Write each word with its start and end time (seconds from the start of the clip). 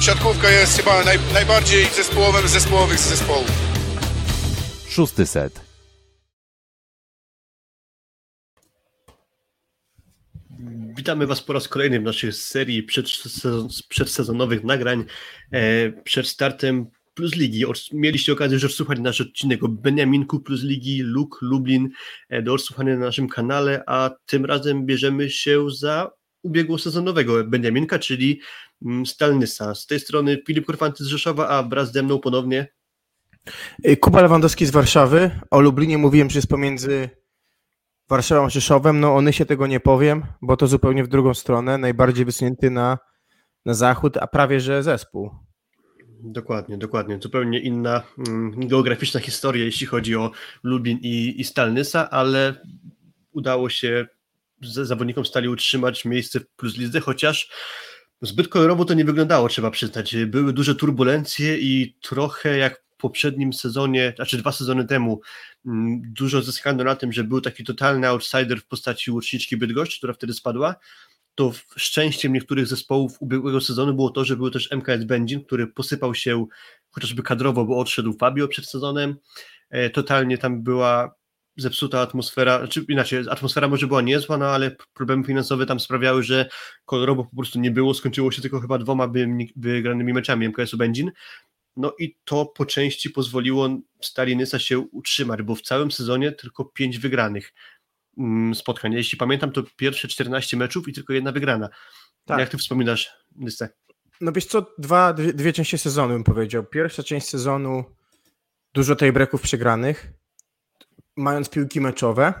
siatkówka 0.00 0.50
jest 0.50 0.78
chyba 0.78 1.04
naj, 1.04 1.18
najbardziej 1.34 1.84
zespołowym 1.84 2.48
z 2.48 2.50
zespołowych 2.50 2.98
zespołów. 2.98 3.50
Szósty 4.88 5.26
set. 5.26 5.60
Witamy 10.96 11.26
Was 11.26 11.42
po 11.42 11.52
raz 11.52 11.68
kolejny 11.68 12.00
w 12.00 12.02
naszej 12.02 12.32
serii 12.32 12.86
przedsezonowych 13.88 14.64
nagrań 14.64 15.04
e, 15.52 15.92
przed 16.02 16.28
startem 16.28 16.86
Plus 17.14 17.36
Ligi. 17.36 17.64
Mieliście 17.92 18.32
okazję 18.32 18.54
już 18.54 18.64
odsłuchać 18.64 18.98
nasz 18.98 19.20
odcinek 19.20 19.64
o 19.64 19.68
Beniaminku 19.68 20.40
Plus 20.40 20.62
Ligi, 20.62 21.02
Luk, 21.02 21.38
Lublin 21.42 21.88
e, 22.28 22.42
do 22.42 22.54
odsłuchania 22.54 22.96
na 22.96 23.06
naszym 23.06 23.28
kanale, 23.28 23.82
a 23.86 24.10
tym 24.26 24.44
razem 24.44 24.86
bierzemy 24.86 25.30
się 25.30 25.70
za 25.70 26.10
ubiegłosezonowego 26.42 27.44
Beniaminka, 27.44 27.98
czyli 27.98 28.40
mm, 28.86 29.06
Stalnysa. 29.06 29.74
Z 29.74 29.86
tej 29.86 30.00
strony 30.00 30.42
Filip 30.46 30.66
Korfanty 30.66 31.04
z 31.04 31.06
Rzeszowa, 31.06 31.48
a 31.48 31.62
wraz 31.62 31.92
ze 31.92 32.02
mną 32.02 32.18
ponownie 32.18 32.66
y, 33.86 33.96
Kuba 33.96 34.22
Lewandowski 34.22 34.66
z 34.66 34.70
Warszawy. 34.70 35.30
O 35.50 35.60
Lublinie 35.60 35.98
mówiłem, 35.98 36.30
że 36.30 36.38
jest 36.38 36.48
pomiędzy 36.48 37.10
Warszawą 38.08 38.44
a 38.44 38.48
Rzeszowem. 38.48 39.00
No 39.00 39.16
ony 39.16 39.32
się 39.32 39.46
tego 39.46 39.66
nie 39.66 39.80
powiem, 39.80 40.22
bo 40.42 40.56
to 40.56 40.66
zupełnie 40.66 41.04
w 41.04 41.08
drugą 41.08 41.34
stronę. 41.34 41.78
Najbardziej 41.78 42.24
wysunięty 42.24 42.70
na, 42.70 42.98
na 43.66 43.74
zachód, 43.74 44.16
a 44.16 44.26
prawie 44.26 44.60
że 44.60 44.82
zespół. 44.82 45.30
Dokładnie, 46.22 46.78
dokładnie. 46.78 47.18
Zupełnie 47.22 47.60
inna 47.60 48.02
mm, 48.28 48.68
geograficzna 48.68 49.20
historia, 49.20 49.64
jeśli 49.64 49.86
chodzi 49.86 50.16
o 50.16 50.30
Lublin 50.62 50.98
i, 51.02 51.40
i 51.40 51.44
Stalnysa, 51.44 52.10
ale 52.10 52.54
udało 53.32 53.68
się 53.68 54.06
zawodnikom 54.62 55.24
Stali 55.24 55.48
utrzymać 55.48 56.04
miejsce 56.04 56.40
w 56.40 56.48
plus 56.56 56.76
lidze, 56.76 57.00
chociaż 57.00 57.50
zbyt 58.22 58.48
kolorowo 58.48 58.84
to 58.84 58.94
nie 58.94 59.04
wyglądało, 59.04 59.48
trzeba 59.48 59.70
przyznać. 59.70 60.16
Były 60.26 60.52
duże 60.52 60.74
turbulencje 60.74 61.58
i 61.58 61.96
trochę 62.00 62.58
jak 62.58 62.82
w 62.90 62.96
poprzednim 62.96 63.52
sezonie, 63.52 64.12
znaczy 64.16 64.38
dwa 64.38 64.52
sezony 64.52 64.84
temu, 64.84 65.20
mm, 65.66 66.02
dużo 66.04 66.42
zyskano 66.42 66.84
na 66.84 66.96
tym, 66.96 67.12
że 67.12 67.24
był 67.24 67.40
taki 67.40 67.64
totalny 67.64 68.08
outsider 68.08 68.60
w 68.60 68.66
postaci 68.66 69.10
łuczniczki 69.10 69.56
Bydgoszcz, 69.56 69.98
która 69.98 70.12
wtedy 70.12 70.32
spadła, 70.32 70.74
to 71.34 71.52
szczęściem 71.76 72.32
niektórych 72.32 72.66
zespołów 72.66 73.16
ubiegłego 73.20 73.60
sezonu 73.60 73.94
było 73.94 74.10
to, 74.10 74.24
że 74.24 74.36
był 74.36 74.50
też 74.50 74.72
MKS 74.72 75.04
Będzin, 75.04 75.44
który 75.44 75.66
posypał 75.66 76.14
się 76.14 76.46
chociażby 76.90 77.22
kadrowo, 77.22 77.64
bo 77.64 77.78
odszedł 77.78 78.12
Fabio 78.12 78.48
przed 78.48 78.66
sezonem. 78.66 79.16
E, 79.70 79.90
totalnie 79.90 80.38
tam 80.38 80.62
była 80.62 81.19
zepsuta 81.60 82.00
atmosfera, 82.00 82.68
czy 82.68 82.84
inaczej, 82.88 83.24
atmosfera 83.30 83.68
może 83.68 83.86
była 83.86 84.02
niezła, 84.02 84.38
no 84.38 84.46
ale 84.46 84.76
problemy 84.94 85.24
finansowe 85.24 85.66
tam 85.66 85.80
sprawiały, 85.80 86.22
że 86.22 86.48
kolorowo 86.84 87.24
po 87.24 87.36
prostu 87.36 87.60
nie 87.60 87.70
było, 87.70 87.94
skończyło 87.94 88.32
się 88.32 88.42
tylko 88.42 88.60
chyba 88.60 88.78
dwoma 88.78 89.08
wygranymi 89.56 90.12
meczami 90.12 90.46
MKS-u 90.48 90.76
Będzin. 90.76 91.10
No 91.76 91.94
i 91.98 92.16
to 92.24 92.46
po 92.46 92.66
części 92.66 93.10
pozwoliło 93.10 93.68
Stali 94.00 94.36
Nysa 94.36 94.58
się 94.58 94.78
utrzymać, 94.78 95.42
bo 95.42 95.54
w 95.54 95.62
całym 95.62 95.90
sezonie 95.90 96.32
tylko 96.32 96.64
pięć 96.64 96.98
wygranych. 96.98 97.52
Mm, 98.18 98.54
spotkań. 98.54 98.92
Jeśli 98.92 99.18
pamiętam, 99.18 99.52
to 99.52 99.62
pierwsze 99.76 100.08
14 100.08 100.56
meczów 100.56 100.88
i 100.88 100.92
tylko 100.92 101.12
jedna 101.12 101.32
wygrana. 101.32 101.68
Tak. 102.24 102.38
Jak 102.38 102.48
ty 102.48 102.58
wspominasz 102.58 103.10
listę? 103.40 103.68
No 104.20 104.32
wiesz 104.32 104.46
co, 104.46 104.66
dwa, 104.78 105.12
dwie, 105.12 105.32
dwie 105.32 105.52
części 105.52 105.78
sezonu 105.78 106.14
bym 106.14 106.24
powiedział. 106.24 106.64
Pierwsza 106.64 107.02
część 107.02 107.28
sezonu 107.28 107.84
dużo 108.74 108.96
tej 108.96 109.12
breków 109.12 109.42
przegranych, 109.42 110.12
mając 111.20 111.50
piłki 111.50 111.80
meczowe 111.80 112.34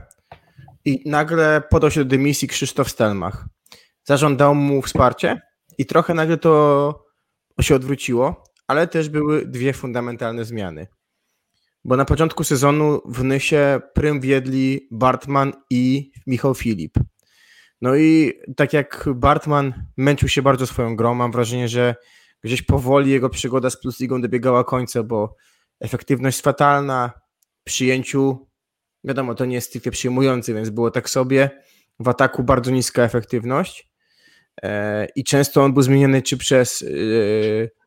i 0.84 1.10
nagle 1.10 1.62
podał 1.70 1.90
się 1.90 2.04
do 2.04 2.10
dymisji 2.10 2.48
Krzysztof 2.48 2.90
Stelmach. 2.90 3.46
Zażądał 4.04 4.54
mu 4.54 4.82
wsparcie 4.82 5.40
i 5.78 5.86
trochę 5.86 6.14
nagle 6.14 6.36
to 6.36 7.04
się 7.60 7.74
odwróciło, 7.74 8.44
ale 8.66 8.86
też 8.86 9.08
były 9.08 9.46
dwie 9.46 9.72
fundamentalne 9.72 10.44
zmiany 10.44 10.86
bo 11.84 11.96
na 11.96 12.04
początku 12.04 12.44
sezonu 12.44 13.00
w 13.04 13.24
Nysie 13.24 13.80
prym 13.94 14.20
wiedli 14.20 14.88
Bartman 14.90 15.52
i 15.70 16.12
Michał 16.26 16.54
Filip. 16.54 16.94
No 17.80 17.96
i 17.96 18.32
tak 18.56 18.72
jak 18.72 19.08
Bartman 19.14 19.86
męczył 19.96 20.28
się 20.28 20.42
bardzo 20.42 20.66
swoją 20.66 20.96
grą, 20.96 21.14
mam 21.14 21.32
wrażenie, 21.32 21.68
że 21.68 21.94
gdzieś 22.44 22.62
powoli 22.62 23.10
jego 23.10 23.28
przygoda 23.28 23.70
z 23.70 23.80
Plus 23.80 24.00
Ligą 24.00 24.20
dobiegała 24.20 24.64
końca, 24.64 25.02
bo 25.02 25.36
efektywność 25.80 26.40
fatalna, 26.40 27.12
przyjęciu, 27.64 28.49
wiadomo, 29.04 29.34
to 29.34 29.44
nie 29.44 29.54
jest 29.54 29.68
stricte 29.68 29.90
przyjmujący, 29.90 30.54
więc 30.54 30.70
było 30.70 30.90
tak 30.90 31.10
sobie. 31.10 31.50
W 32.00 32.08
ataku 32.08 32.42
bardzo 32.42 32.70
niska 32.70 33.02
efektywność 33.02 33.90
e, 34.62 35.06
i 35.16 35.24
często 35.24 35.62
on 35.64 35.72
był 35.72 35.82
zmieniany 35.82 36.22
czy 36.22 36.36
przez 36.36 36.82
e, 36.82 37.80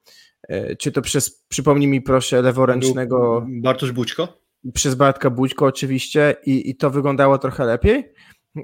E, 0.48 0.76
czy 0.76 0.92
to 0.92 1.02
przez, 1.02 1.46
przypomnij 1.48 1.88
mi 1.88 2.02
proszę, 2.02 2.42
leworęcznego. 2.42 3.46
Bartosz 3.50 3.92
Bućko? 3.92 4.42
Przez 4.74 4.96
Bartka 4.96 5.30
Bućko 5.30 5.66
oczywiście 5.66 6.36
i, 6.46 6.70
i 6.70 6.76
to 6.76 6.90
wyglądało 6.90 7.38
trochę 7.38 7.66
lepiej. 7.66 8.14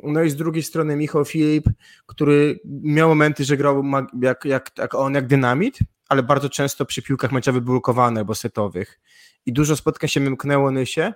No 0.04 0.24
i 0.24 0.30
z 0.30 0.36
drugiej 0.36 0.64
strony 0.64 0.96
Michał 0.96 1.26
Filip, 1.26 1.66
który 2.06 2.60
miał 2.66 3.10
momenty, 3.10 3.44
że 3.44 3.58
grał 3.58 3.84
jak, 4.22 4.46
jak, 4.46 4.72
jak 4.78 4.96
on, 4.96 5.14
jak 5.14 5.28
dynamit, 5.28 5.80
ale 6.10 6.24
bardzo 6.24 6.50
często 6.50 6.86
przy 6.86 7.02
piłkach 7.02 7.32
meczowych 7.32 7.64
blokowane, 7.64 8.26
bo 8.26 8.36
setowych. 8.36 9.00
I 9.46 9.54
dużo 9.54 9.76
spotkań 9.76 10.10
się 10.10 10.20
mymknęło 10.20 10.72
Nysie, 10.72 11.14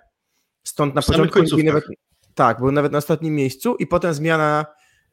stąd 0.64 0.96
na 0.96 1.02
w 1.02 1.06
początku... 1.06 1.40
Nawet, 1.64 1.84
tak, 2.36 2.60
był 2.60 2.72
nawet 2.72 2.92
na 2.92 2.98
ostatnim 2.98 3.36
miejscu 3.36 3.76
i 3.76 3.88
potem 3.88 4.14
zmiana 4.14 4.66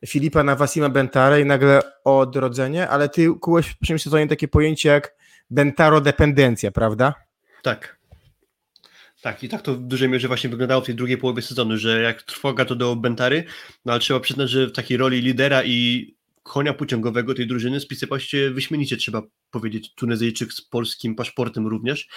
Filipa 0.07 0.43
na 0.43 0.57
Wasima 0.57 0.89
Bentare 0.89 1.41
i 1.41 1.45
nagle 1.45 1.83
odrodzenie, 2.05 2.89
ale 2.89 3.09
ty 3.09 3.35
kułeś 3.41 3.67
w 3.67 3.79
pierwszym 3.79 3.99
sezonie 3.99 4.27
takie 4.27 4.49
pojęcie 4.49 4.89
jak 4.89 5.15
Bentaro-dependencja, 5.51 6.71
prawda? 6.71 7.15
Tak. 7.63 8.01
Tak, 9.23 9.45
i 9.45 9.49
tak 9.49 9.63
to 9.63 9.75
w 9.75 9.81
dużej 9.81 10.09
mierze 10.09 10.29
właśnie 10.29 10.51
wyglądało 10.51 10.83
w 10.83 10.87
tej 10.87 10.95
drugiej 10.95 11.19
połowie 11.19 11.43
sezonu, 11.43 11.77
że 11.77 12.03
jak 12.03 12.23
trwoga 12.23 12.65
to 12.65 12.75
do 12.75 12.97
Bentary, 12.97 13.45
no 13.85 13.93
ale 13.93 14.01
trzeba 14.01 14.21
przyznać, 14.21 14.51
że 14.51 14.67
w 14.67 14.73
takiej 14.73 14.97
roli 14.97 15.21
lidera 15.21 15.65
i 15.65 16.15
konia 16.43 16.75
pociągowego 16.75 17.35
tej 17.35 17.47
drużyny 17.47 17.81
spisywał 17.81 18.21
się 18.21 18.51
wyśmienicie, 18.51 18.97
trzeba 18.97 19.23
powiedzieć, 19.51 19.95
Tunezyjczyk 19.95 20.53
z 20.53 20.61
polskim 20.61 21.15
paszportem 21.15 21.67
również, 21.67 22.09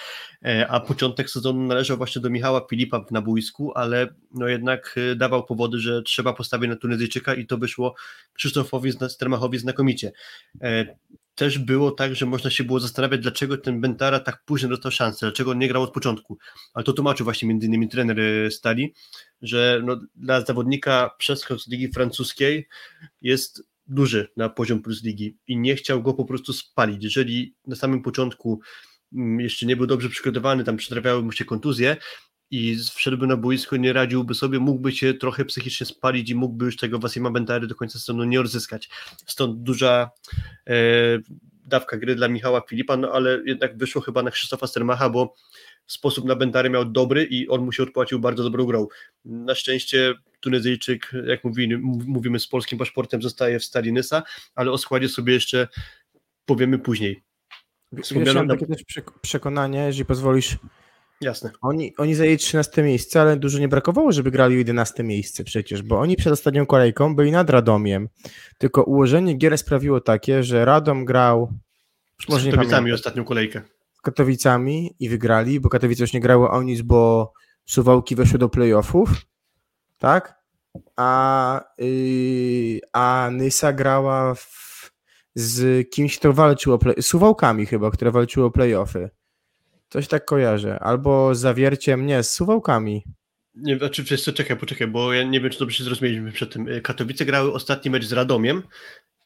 e, 0.44 0.68
a 0.68 0.80
początek 0.80 1.30
sezonu 1.30 1.66
należał 1.66 1.96
właśnie 1.96 2.22
do 2.22 2.30
Michała 2.30 2.66
Filipa 2.70 3.04
na 3.10 3.22
boisku, 3.22 3.72
ale 3.74 4.14
no 4.30 4.48
jednak 4.48 4.94
e, 5.12 5.16
dawał 5.16 5.44
powody, 5.44 5.78
że 5.78 6.02
trzeba 6.02 6.32
postawić 6.32 6.68
na 6.70 6.76
Tunezyjczyka 6.76 7.34
i 7.34 7.46
to 7.46 7.58
wyszło 7.58 7.94
Krzysztofowi 8.32 8.92
Stermachowi 9.08 9.58
znakomicie. 9.58 10.12
E, 10.62 10.96
też 11.34 11.58
było 11.58 11.90
tak, 11.90 12.14
że 12.14 12.26
można 12.26 12.50
się 12.50 12.64
było 12.64 12.80
zastanawiać, 12.80 13.20
dlaczego 13.20 13.58
ten 13.58 13.80
Bentara 13.80 14.20
tak 14.20 14.44
późno 14.44 14.68
dostał 14.68 14.92
szansę, 14.92 15.26
dlaczego 15.26 15.50
on 15.50 15.58
nie 15.58 15.68
grał 15.68 15.82
od 15.82 15.92
początku. 15.92 16.38
Ale 16.74 16.84
to 16.84 16.92
tłumaczył 16.92 17.24
właśnie 17.24 17.48
między 17.48 17.66
innymi 17.66 17.88
trener 17.88 18.20
e, 18.20 18.50
Stali, 18.50 18.94
że 19.42 19.80
no, 19.84 20.00
dla 20.14 20.40
zawodnika 20.40 21.10
przeskok 21.18 21.60
z 21.60 21.68
ligi 21.68 21.88
francuskiej 21.88 22.68
jest 23.20 23.73
duży 23.86 24.28
na 24.36 24.48
poziom 24.48 24.82
plus 24.82 25.04
ligi 25.04 25.36
i 25.46 25.56
nie 25.56 25.76
chciał 25.76 26.02
go 26.02 26.14
po 26.14 26.24
prostu 26.24 26.52
spalić. 26.52 27.04
Jeżeli 27.04 27.54
na 27.66 27.76
samym 27.76 28.02
początku 28.02 28.60
mm, 29.12 29.40
jeszcze 29.40 29.66
nie 29.66 29.76
był 29.76 29.86
dobrze 29.86 30.08
przygotowany, 30.08 30.64
tam 30.64 30.76
przytrafiały 30.76 31.22
mu 31.22 31.32
się 31.32 31.44
kontuzje, 31.44 31.96
i 32.50 32.76
wszedłby 32.94 33.26
na 33.26 33.36
boisko, 33.36 33.76
nie 33.76 33.92
radziłby 33.92 34.34
sobie, 34.34 34.58
mógłby 34.58 34.92
się 34.92 35.14
trochę 35.14 35.44
psychicznie 35.44 35.86
spalić 35.86 36.30
i 36.30 36.34
mógłby 36.34 36.64
już 36.64 36.76
tego 36.76 36.98
Wasima 36.98 37.30
Bentary 37.30 37.66
do 37.66 37.74
końca 37.74 37.98
sezonu 37.98 38.24
nie 38.24 38.40
odzyskać. 38.40 38.88
Stąd 39.26 39.62
duża 39.62 40.10
e, 40.66 40.74
dawka 41.66 41.96
gry 41.96 42.14
dla 42.14 42.28
Michała 42.28 42.60
Filipa, 42.60 42.96
no 42.96 43.12
ale 43.12 43.42
jednak 43.46 43.78
wyszło 43.78 44.02
chyba 44.02 44.22
na 44.22 44.30
Krzysztofa 44.30 44.66
Stermacha, 44.66 45.10
bo 45.10 45.34
sposób 45.86 46.24
na 46.24 46.36
Bentary 46.36 46.70
miał 46.70 46.84
dobry 46.84 47.24
i 47.24 47.48
on 47.48 47.64
mu 47.64 47.72
się 47.72 47.82
odpłacił 47.82 48.18
bardzo 48.18 48.42
dobrą 48.42 48.64
grą. 48.64 48.86
Na 49.24 49.54
szczęście 49.54 50.14
Tunezyjczyk, 50.44 51.12
jak 51.26 51.44
mówimy, 51.44 51.78
mówimy 52.06 52.40
z 52.40 52.46
polskim 52.46 52.78
paszportem, 52.78 53.22
zostaje 53.22 53.58
w 53.58 53.64
Stalinysa, 53.64 54.22
ale 54.54 54.70
o 54.70 54.78
składzie 54.78 55.08
sobie 55.08 55.34
jeszcze 55.34 55.68
powiemy 56.46 56.78
później. 56.78 57.22
Wiesz, 57.92 58.34
mam 58.34 58.48
takie 58.48 58.66
też 58.66 58.84
przekonanie, 59.22 59.78
jeżeli 59.78 60.04
pozwolisz, 60.04 60.56
Jasne. 61.20 61.50
Oni, 61.62 61.96
oni 61.96 62.14
zajęli 62.14 62.38
13 62.38 62.82
miejsce, 62.82 63.20
ale 63.20 63.36
dużo 63.36 63.58
nie 63.58 63.68
brakowało, 63.68 64.12
żeby 64.12 64.30
grali 64.30 64.56
11 64.56 65.02
miejsce 65.02 65.44
przecież, 65.44 65.82
bo 65.82 66.00
oni 66.00 66.16
przed 66.16 66.32
ostatnią 66.32 66.66
kolejką 66.66 67.16
byli 67.16 67.32
nad 67.32 67.50
Radomiem. 67.50 68.08
Tylko 68.58 68.82
ułożenie 68.82 69.34
gier 69.34 69.58
sprawiło 69.58 70.00
takie, 70.00 70.42
że 70.42 70.64
Radom 70.64 71.04
grał. 71.04 71.52
Z 72.22 72.26
Katowicami 72.26 72.92
ostatnią 72.92 73.24
kolejkę. 73.24 73.62
Z 73.92 74.00
Katowicami 74.00 74.94
i 75.00 75.08
wygrali, 75.08 75.60
bo 75.60 75.68
Katowice 75.68 76.02
już 76.02 76.12
nie 76.12 76.20
grały 76.20 76.48
o 76.50 76.62
nic, 76.62 76.82
bo 76.82 77.32
Suwałki 77.66 78.16
weszły 78.16 78.38
do 78.38 78.48
playoffów. 78.48 79.10
Tak? 79.98 80.44
A, 80.96 81.64
yy, 81.78 82.80
a 82.92 83.28
Nysa 83.32 83.72
grała 83.72 84.34
w, 84.34 84.90
z 85.34 85.90
kimś, 85.90 86.18
kto 86.18 86.32
walczył 86.32 86.72
o 86.72 86.78
play, 86.78 87.02
Suwałkami 87.02 87.66
chyba, 87.66 87.90
które 87.90 88.10
walczyły 88.10 88.46
o 88.46 88.50
playoffy. 88.50 89.10
Coś 89.88 90.08
tak 90.08 90.24
kojarzę. 90.24 90.78
Albo 90.78 91.34
zawierciem, 91.34 92.06
nie, 92.06 92.22
z 92.22 92.32
suwałkami. 92.32 93.04
Nie, 93.54 93.78
znaczy, 93.78 94.02
wiesz 94.02 94.24
co, 94.24 94.32
czekaj, 94.32 94.56
poczekaj, 94.56 94.86
bo 94.86 95.12
ja 95.12 95.22
nie 95.22 95.40
wiem, 95.40 95.50
czy 95.50 95.58
dobrze 95.58 95.76
się 95.76 95.84
zrozumieliśmy 95.84 96.32
przed 96.32 96.52
tym. 96.52 96.66
Katowice 96.82 97.24
grały 97.24 97.52
ostatni 97.52 97.90
mecz 97.90 98.04
z 98.04 98.12
Radomiem 98.12 98.62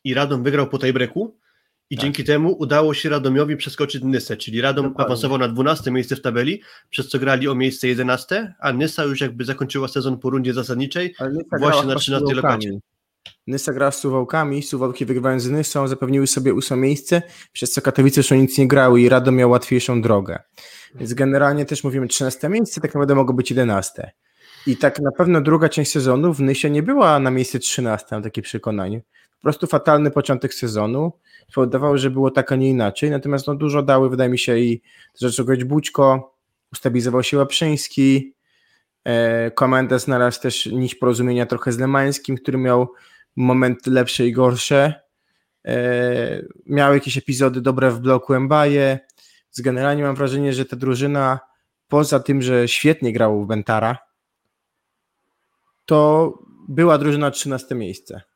i 0.05 0.15
Radom 0.15 0.43
wygrał 0.43 0.69
po 0.69 0.79
tiebreaku 0.79 1.39
I 1.91 1.97
Tak. 1.97 2.03
dzięki 2.05 2.25
temu 2.25 2.57
udało 2.59 2.95
się 2.95 3.09
Radomiowi 3.09 3.57
przeskoczyć 3.57 4.03
Nysę, 4.03 4.37
czyli 4.37 4.61
Radom 4.61 4.87
Dokładnie. 4.89 5.05
awansował 5.07 5.39
na 5.39 5.49
12 5.49 5.91
miejsce 5.91 6.17
w 6.17 6.21
tabeli, 6.21 6.63
przez 6.91 7.09
co 7.09 7.19
grali 7.19 7.49
o 7.49 7.55
miejsce 7.55 7.89
11, 7.89 8.55
a 8.61 8.73
Nysa 8.73 9.05
już 9.05 9.21
jakby 9.21 9.45
zakończyła 9.45 9.89
sezon 9.89 10.19
po 10.19 10.31
rundzie 10.31 10.55
zasadniczej. 10.55 11.15
Właśnie 11.19 11.43
grała 11.53 11.75
na 11.75 11.81
chyba 11.83 11.99
z 11.99 12.03
13 12.03 12.27
Suwałkami. 12.29 12.67
lokacie. 12.67 12.79
Nysa 13.47 13.73
gra 13.73 13.91
z 13.91 14.01
Suwałkami, 14.01 14.63
Suwałki 14.63 15.05
wygrywając 15.05 15.43
z 15.43 15.51
Nysą 15.51 15.89
zapewniły 15.89 16.27
sobie 16.27 16.55
ósme 16.55 16.77
miejsce, 16.77 17.23
przez 17.53 17.73
co 17.73 17.83
Katowice 17.83 18.21
już 18.21 18.33
o 18.33 18.35
nic 18.35 18.59
nie 18.59 18.69
grały 18.69 19.01
i 19.01 19.09
Radom 19.09 19.37
miał 19.37 19.51
łatwiejszą 19.51 20.03
drogę. 20.03 20.39
Więc 20.95 21.15
generalnie 21.15 21.65
też 21.67 21.85
mówimy 21.85 22.07
13 22.09 22.49
miejsce, 22.49 22.81
tak 22.81 22.95
naprawdę 22.95 23.15
mogło 23.15 23.35
być 23.35 23.51
11. 23.51 24.11
I 24.67 24.77
tak 24.77 24.99
na 25.01 25.13
pewno 25.13 25.41
druga 25.41 25.69
część 25.69 25.91
sezonu 25.93 26.35
w 26.35 26.41
Nysie 26.41 26.71
nie 26.71 26.83
była 26.83 27.19
na 27.19 27.31
miejsce 27.31 27.59
13, 27.59 28.07
mam 28.11 28.23
takie 28.23 28.43
przekonanie. 28.43 29.03
Po 29.39 29.43
prostu 29.43 29.67
fatalny 29.67 30.11
początek 30.11 30.55
sezonu 30.55 31.13
spowodował, 31.51 31.99
że 31.99 32.11
było 32.11 32.31
tak, 32.31 32.53
a 32.53 32.57
nie 32.57 32.71
inaczej. 32.71 33.11
Natomiast 33.11 33.47
no, 33.47 33.55
dużo 33.55 33.83
dały, 33.83 34.11
wydaje 34.11 34.31
mi 34.31 34.39
się, 34.39 34.59
i 34.59 34.83
zaczął 35.15 35.47
grać 35.47 35.65
Bućko, 35.65 36.35
ustabilizował 36.73 37.23
się 37.23 37.37
Łaprzyński, 37.37 38.35
e, 39.05 39.51
Komenda 39.51 39.99
znalazł 39.99 40.41
też 40.41 40.67
nić 40.67 40.95
porozumienia 40.95 41.47
trochę 41.47 41.73
z 41.73 41.79
Lemańskim, 41.79 42.37
który 42.37 42.59
miał 42.59 42.89
momenty 43.37 43.91
lepsze 43.91 44.27
i 44.27 44.33
gorsze. 44.33 44.95
E, 45.67 46.43
miał 46.67 46.95
jakieś 46.95 47.19
epizody 47.19 47.61
dobre 47.61 47.91
w 47.91 48.01
bloku 48.01 48.41
Mbaje. 48.41 48.99
Z 49.51 49.61
generalnie 49.61 50.03
mam 50.03 50.17
wrażenie, 50.17 50.53
że 50.53 50.65
ta 50.65 50.77
drużyna 50.77 51.39
poza 51.89 52.21
tym, 52.21 52.43
że 52.43 52.69
świetnie 52.69 53.13
grało 53.13 53.45
w 53.45 53.47
Bentara, 53.47 53.99
to 55.85 56.33
była 56.69 56.99
drużyna 56.99 57.31
13 57.31 57.75
miejsce. 57.75 58.28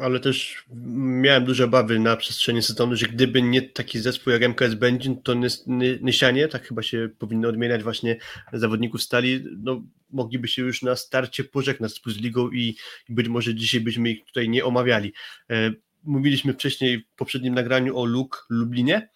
Ale 0.00 0.20
też 0.20 0.64
miałem 0.94 1.44
duże 1.44 1.64
obawy 1.64 1.98
na 1.98 2.16
przestrzeni 2.16 2.62
sezonu, 2.62 2.96
że 2.96 3.06
gdyby 3.06 3.42
nie 3.42 3.62
taki 3.62 3.98
zespół 3.98 4.32
jak 4.32 4.42
MKS 4.42 4.74
Będzin, 4.74 5.22
to 5.22 5.32
Nys- 5.32 5.66
Ny- 5.66 5.98
Nysianie, 6.02 6.48
tak 6.48 6.66
chyba 6.66 6.82
się 6.82 7.08
powinno 7.18 7.48
odmieniać 7.48 7.82
właśnie 7.82 8.16
zawodników 8.52 9.02
stali, 9.02 9.44
no 9.58 9.82
mogliby 10.10 10.48
się 10.48 10.62
już 10.62 10.82
na 10.82 10.96
starcie 10.96 11.44
pożegnać 11.44 11.92
z 12.06 12.16
ligą 12.16 12.50
i, 12.50 12.76
i 13.08 13.14
być 13.14 13.28
może 13.28 13.54
dzisiaj 13.54 13.80
byśmy 13.80 14.10
ich 14.10 14.24
tutaj 14.24 14.48
nie 14.48 14.64
omawiali. 14.64 15.12
E, 15.50 15.72
mówiliśmy 16.04 16.52
wcześniej 16.52 16.98
w 16.98 17.16
poprzednim 17.16 17.54
nagraniu 17.54 17.98
o 17.98 18.04
Luk 18.04 18.46
Lublinie, 18.50 19.08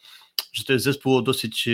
że 0.54 0.64
to 0.64 0.72
jest 0.72 0.84
zespół 0.84 1.16
o 1.16 1.22
dosyć 1.22 1.68
e, 1.68 1.72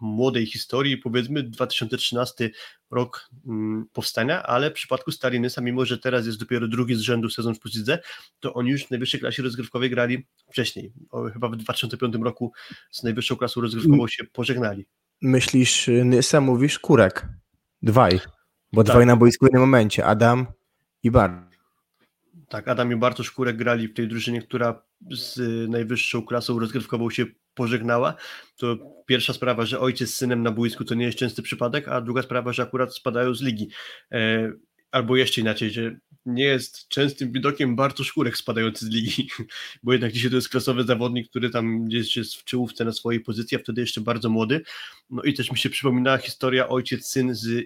młodej 0.00 0.46
historii, 0.46 0.96
powiedzmy 0.96 1.42
2013 1.42 2.50
rok 2.90 3.30
mm, 3.46 3.86
powstania, 3.92 4.42
ale 4.42 4.70
w 4.70 4.74
przypadku 4.74 5.10
Stali 5.10 5.40
Nysa, 5.40 5.60
mimo 5.60 5.84
że 5.84 5.98
teraz 5.98 6.26
jest 6.26 6.38
dopiero 6.38 6.68
drugi 6.68 6.94
z 6.94 7.00
rzędu 7.00 7.30
sezon 7.30 7.54
w 7.54 7.60
Plus 7.60 7.74
Lidze, 7.74 7.98
to 8.40 8.54
oni 8.54 8.70
już 8.70 8.84
w 8.84 8.90
najwyższej 8.90 9.20
klasie 9.20 9.42
rozgrywkowej 9.42 9.90
grali 9.90 10.26
wcześniej. 10.50 10.92
Chyba 11.32 11.48
w 11.48 11.56
2005 11.56 12.14
roku 12.22 12.52
z 12.90 13.02
najwyższą 13.02 13.36
klasą 13.36 13.60
rozgrywkową 13.60 14.08
się 14.08 14.24
pożegnali. 14.24 14.86
Myślisz 15.22 15.88
y, 15.88 16.04
Nysa, 16.04 16.40
mówisz 16.40 16.78
Kurek. 16.78 17.28
Dwaj. 17.82 18.20
Bo 18.72 18.84
Tak. 18.84 18.92
dwaj 18.92 19.06
na 19.06 19.16
boisku 19.16 19.44
w 19.44 19.48
jednym 19.48 19.62
momencie. 19.62 20.06
Adam 20.06 20.46
i 21.02 21.10
Bar. 21.10 21.48
Tak, 22.48 22.68
Adam 22.68 22.92
i 22.92 22.96
Bartosz 22.96 23.30
Kurek 23.30 23.56
grali 23.56 23.88
w 23.88 23.94
tej 23.94 24.08
drużynie, 24.08 24.42
która 24.42 24.82
z 25.10 25.38
y, 25.38 25.68
najwyższą 25.68 26.22
klasą 26.22 26.58
rozgrywkową 26.58 27.10
się 27.10 27.26
pożegnała. 27.54 28.14
To 28.56 28.76
pierwsza 29.06 29.32
sprawa, 29.32 29.66
że 29.66 29.80
ojciec 29.80 30.10
z 30.10 30.16
synem 30.16 30.42
na 30.42 30.50
boisku 30.50 30.84
to 30.84 30.94
nie 30.94 31.04
jest 31.04 31.18
częsty 31.18 31.42
przypadek, 31.42 31.88
a 31.88 32.00
druga 32.00 32.22
sprawa, 32.22 32.52
że 32.52 32.62
akurat 32.62 32.94
spadają 32.94 33.34
z 33.34 33.42
ligi. 33.42 33.68
E, 34.12 34.52
albo 34.90 35.16
jeszcze 35.16 35.40
inaczej, 35.40 35.70
że 35.70 35.96
nie 36.26 36.44
jest 36.44 36.88
częstym 36.88 37.32
widokiem 37.32 37.76
Bartosz 37.76 38.12
Kurek 38.12 38.36
spadający 38.36 38.86
z 38.86 38.88
ligi, 38.88 39.28
bo 39.82 39.92
jednak 39.92 40.12
dzisiaj 40.12 40.30
to 40.30 40.36
jest 40.36 40.48
klasowy 40.48 40.84
zawodnik, 40.84 41.30
który 41.30 41.50
tam 41.50 41.84
gdzieś 41.84 42.16
jest 42.16 42.34
w 42.34 42.44
czołówce 42.44 42.84
na 42.84 42.92
swojej 42.92 43.20
pozycji, 43.20 43.56
a 43.56 43.60
wtedy 43.60 43.80
jeszcze 43.80 44.00
bardzo 44.00 44.30
młody. 44.30 44.60
No 45.10 45.22
i 45.22 45.34
też 45.34 45.50
mi 45.50 45.58
się 45.58 45.70
przypominała 45.70 46.18
historia 46.18 46.68
ojciec-syn 46.68 47.34
z 47.34 47.64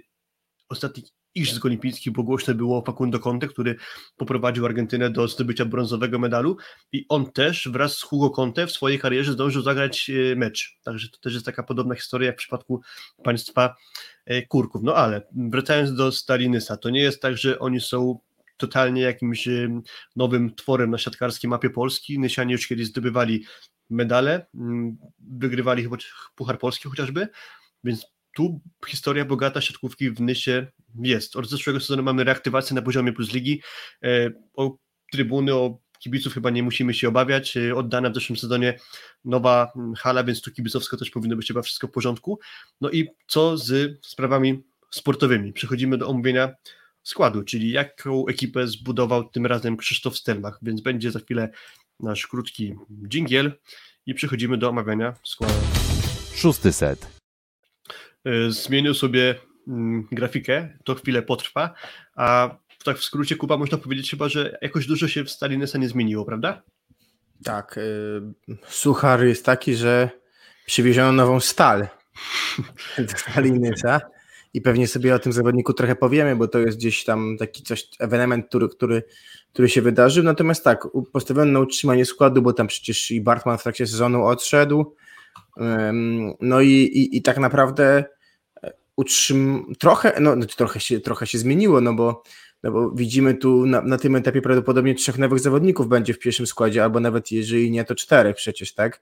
ostatnich 0.69 1.05
Igrzysk 1.35 1.65
Olimpijskich, 1.65 2.13
bo 2.13 2.23
głośno 2.23 2.55
było 2.55 2.83
Facundo 2.83 3.19
Conte, 3.19 3.49
który 3.49 3.77
poprowadził 4.17 4.67
Argentynę 4.67 5.11
do 5.11 5.29
zdobycia 5.29 5.65
brązowego 5.65 6.19
medalu 6.19 6.57
i 6.93 7.07
on 7.09 7.33
też 7.33 7.69
wraz 7.69 7.97
z 7.97 8.03
Hugo 8.03 8.31
Conte 8.31 8.67
w 8.67 8.73
swojej 8.73 8.99
karierze 8.99 9.33
zdążył 9.33 9.63
zagrać 9.63 10.11
e, 10.11 10.37
mecz. 10.37 10.79
Także 10.83 11.09
to 11.09 11.19
też 11.19 11.35
jest 11.35 11.47
taka 11.47 11.63
podobna 11.63 11.95
historia 11.95 12.27
jak 12.27 12.37
w 12.37 12.39
przypadku 12.39 12.81
państwa 13.25 13.77
e, 14.27 14.43
Kurków. 14.43 14.83
No 14.83 14.95
ale 14.95 15.23
wracając 15.37 15.95
do 15.95 16.13
Stalinysa, 16.13 16.77
to 16.77 16.91
nie 16.91 17.01
jest 17.01 17.23
tak, 17.23 17.37
że 17.37 17.59
oni 17.59 17.81
są 17.81 18.19
totalnie 18.57 19.03
jakimś 19.03 19.49
e, 19.49 19.81
nowym 20.17 20.55
tworem 20.55 20.91
na 20.91 20.99
siatkarskiej 20.99 21.51
mapie 21.51 21.71
Polski. 21.71 22.19
Nysianie 22.19 22.53
już 22.53 22.67
kiedyś 22.67 22.87
zdobywali 22.87 23.45
medale, 23.91 24.47
wygrywali 25.19 25.83
chyba 25.83 25.97
Puchar 26.35 26.59
Polski 26.59 26.89
chociażby, 26.89 27.29
więc 27.85 28.07
tu 28.35 28.61
historia 28.89 29.25
bogata 29.25 29.61
siatkówki 29.61 30.11
w 30.11 30.21
Nysie 30.21 30.67
jest. 31.03 31.37
Od 31.37 31.49
zeszłego 31.49 31.81
sezonu 31.81 32.03
mamy 32.03 32.25
reaktywację 32.25 32.75
na 32.75 32.83
poziomie 32.83 33.13
plus 33.13 33.33
ligi. 33.33 33.63
E, 34.03 34.31
O 34.55 34.77
trybuny, 35.13 35.55
o 35.55 35.79
kibiców 35.99 36.35
chyba 36.35 36.51
nie 36.51 36.63
musimy 36.63 36.95
się 36.95 37.09
obawiać. 37.09 37.57
E, 37.57 37.75
Oddana 37.75 38.11
w 38.11 38.15
zeszłym 38.15 38.37
sezonie 38.37 38.79
nowa 39.25 39.73
mm, 39.77 39.95
hala, 39.95 40.25
więc 40.25 40.43
tu 40.43 40.53
kibicowsko 40.53 40.97
też 40.97 41.11
powinno 41.11 41.37
być 41.37 41.49
chyba 41.49 41.63
wszystko 41.63 41.87
w 41.87 41.91
porządku. 41.91 42.39
No 42.81 42.91
i 42.91 43.09
co 43.27 43.57
z 43.57 43.99
sprawami 44.07 44.63
sportowymi? 44.91 45.53
Przechodzimy 45.53 45.99
do 45.99 46.09
omówienia 46.09 46.55
składu, 47.03 47.43
czyli 47.43 47.71
jaką 47.71 48.27
ekipę 48.27 48.67
zbudował 48.67 49.29
tym 49.29 49.47
razem 49.47 49.77
Krzysztof 49.77 50.17
Stelmach, 50.17 50.59
więc 50.63 50.81
będzie 50.81 51.11
za 51.11 51.19
chwilę 51.19 51.51
nasz 52.01 52.27
krótki 52.27 52.75
dżingiel 53.09 53.53
i 54.07 54.15
przechodzimy 54.15 54.59
do 54.59 54.69
omawiania 54.69 55.15
składu. 55.25 55.55
Szósty 56.35 56.73
set. 56.73 57.18
E, 58.25 58.51
zmienił 58.51 58.95
sobie 58.95 59.35
mm, 59.69 60.09
grafikę, 60.13 60.69
to 60.85 60.95
chwilę 60.95 61.23
potrwa, 61.23 61.75
a 62.15 62.57
tak 62.85 62.99
w 62.99 63.05
skrócie 63.05 63.37
Kuba 63.37 63.57
można 63.57 63.79
powiedzieć 63.79 64.11
chyba, 64.11 64.29
że 64.29 64.59
jakoś 64.63 64.87
dużo 64.87 65.09
się 65.09 65.25
w 65.25 65.31
Stalinesa 65.31 65.79
nie 65.79 65.89
zmieniło, 65.89 66.25
prawda? 66.25 66.63
Tak. 67.45 67.79
Y, 67.79 68.57
suchar 68.69 69.25
jest 69.25 69.45
taki, 69.45 69.75
że 69.75 70.11
przywieziono 70.67 71.13
nową 71.13 71.41
stal 71.41 71.89
do 72.99 73.19
Stalinysa 73.19 74.01
i 74.55 74.61
pewnie 74.61 74.89
sobie 74.89 75.15
o 75.15 75.19
tym 75.19 75.33
zawodniku 75.33 75.73
trochę 75.73 75.97
powiemy, 75.97 76.37
bo 76.37 76.49
to 76.49 76.59
jest 76.59 76.79
gdzieś 76.79 77.05
tam 77.05 77.37
taki 77.39 77.63
coś, 77.63 77.89
ewenement, 77.99 78.47
który, 78.49 78.69
który, 78.69 79.03
który 79.53 79.69
się 79.69 79.83
wydarzył. 79.83 80.25
Natomiast 80.25 80.65
tak, 80.65 80.89
postawiono 81.13 81.53
na 81.53 81.61
utrzymanie 81.61 82.05
składu, 82.05 82.43
bo 82.43 82.53
tam 82.53 82.67
przecież 82.67 83.11
i 83.11 83.21
Bartman 83.21 83.59
w 83.59 83.63
trakcie 83.63 83.87
sezonu 83.87 84.25
odszedł. 84.25 84.95
No 86.41 86.61
i, 86.61 86.71
i, 86.71 87.17
i 87.17 87.23
tak 87.23 87.39
naprawdę 87.39 88.05
utrzym... 88.99 89.73
trochę, 89.79 90.21
no 90.21 90.35
znaczy 90.35 90.57
trochę 90.57 90.81
się, 90.81 91.01
trochę 91.01 91.27
się 91.27 91.39
zmieniło, 91.39 91.81
no 91.81 91.95
bo, 91.95 92.23
no 92.63 92.71
bo 92.71 92.91
widzimy 92.91 93.35
tu 93.35 93.67
na, 93.67 93.83
na 93.83 93.99
tym 93.99 94.17
etapie 94.17 94.43
prawdopodobnie 94.43 94.95
trzech 94.95 95.19
nowych 95.19 95.41
zawodników 95.41 95.89
będzie 95.89 96.15
w 96.15 96.19
pierwszym 96.19 96.47
składzie, 96.47 96.83
albo 96.85 97.01
nawet 97.01 97.33
jeżeli 97.33 97.71
nie, 97.71 97.85
to 97.85 97.95
czterech 97.95 98.37
przecież, 98.37 98.75
tak? 98.75 99.01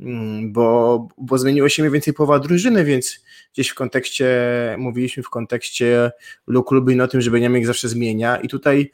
Mm, 0.00 0.52
Bo, 0.52 1.08
bo 1.18 1.38
zmieniło 1.38 1.68
się 1.68 1.82
mniej 1.82 1.92
więcej 1.92 2.14
połowa 2.14 2.38
drużyny, 2.38 2.84
więc 2.84 3.20
gdzieś 3.52 3.68
w 3.68 3.74
kontekście, 3.74 4.28
mówiliśmy 4.78 5.22
w 5.22 5.30
kontekście 5.30 6.10
Luke 6.46 6.74
Lublin 6.74 7.00
o 7.00 7.08
tym, 7.08 7.20
że 7.20 7.30
Beniamik 7.30 7.66
zawsze 7.66 7.88
zmienia 7.88 8.36
i 8.36 8.48
tutaj 8.48 8.90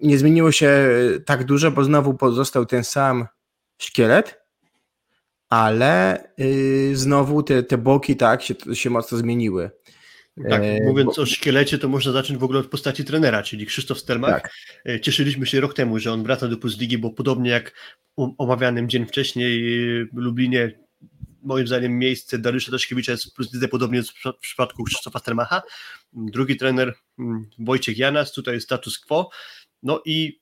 nie 0.00 0.18
zmieniło 0.18 0.52
się 0.52 0.88
tak 1.26 1.44
dużo, 1.44 1.70
bo 1.70 1.84
znowu 1.84 2.14
pozostał 2.14 2.66
ten 2.66 2.84
sam 2.84 3.26
szkielet, 3.78 4.41
ale 5.52 6.28
yy, 6.38 6.96
znowu 6.96 7.42
te, 7.42 7.62
te 7.62 7.78
boki 7.78 8.16
tak 8.16 8.42
się, 8.42 8.54
się 8.74 8.90
mocno 8.90 9.18
zmieniły. 9.18 9.70
Tak, 10.50 10.62
E, 10.62 10.84
mówiąc 10.84 11.16
bo- 11.16 11.22
o 11.22 11.26
szkielecie, 11.26 11.78
to 11.78 11.88
można 11.88 12.12
zacząć 12.12 12.38
w 12.40 12.44
ogóle 12.44 12.58
od 12.60 12.66
postaci 12.66 13.04
trenera, 13.04 13.42
czyli 13.42 13.66
Krzysztof 13.66 13.98
Stelmach. 13.98 14.42
Tak. 14.42 14.52
E, 14.88 15.00
Cieszyliśmy 15.00 15.46
się 15.46 15.60
rok 15.60 15.74
temu, 15.74 15.98
że 15.98 16.12
on 16.12 16.22
wraca 16.22 16.48
do 16.48 16.56
Plus 16.56 16.78
Ligi, 16.78 16.98
bo 16.98 17.10
podobnie 17.10 17.50
jak 17.50 17.72
omawianym 18.16 18.88
dzień 18.88 19.06
wcześniej 19.06 19.78
e, 20.00 20.04
w 20.12 20.16
Lublinie, 20.16 20.78
moim 21.42 21.66
zdaniem 21.66 21.98
miejsce 21.98 22.38
Dariusza 22.38 22.72
Daszkiewicza 22.72 23.12
jest 23.12 23.24
w 23.30 23.32
Plus 23.34 23.52
Lidze 23.54 23.68
podobnie 23.68 23.98
jak 23.98 24.06
w 24.06 24.12
przypa- 24.14 24.32
w 24.36 24.40
przypadku 24.40 24.84
Krzysztofa 24.84 25.18
Stelmacha. 25.18 25.62
Drugi 26.12 26.56
trener 26.56 26.94
mm, 27.18 27.46
Wojciech 27.58 27.98
Janas, 27.98 28.32
tutaj 28.32 28.60
status 28.60 28.98
quo. 28.98 29.30
No 29.82 30.02
i 30.04 30.41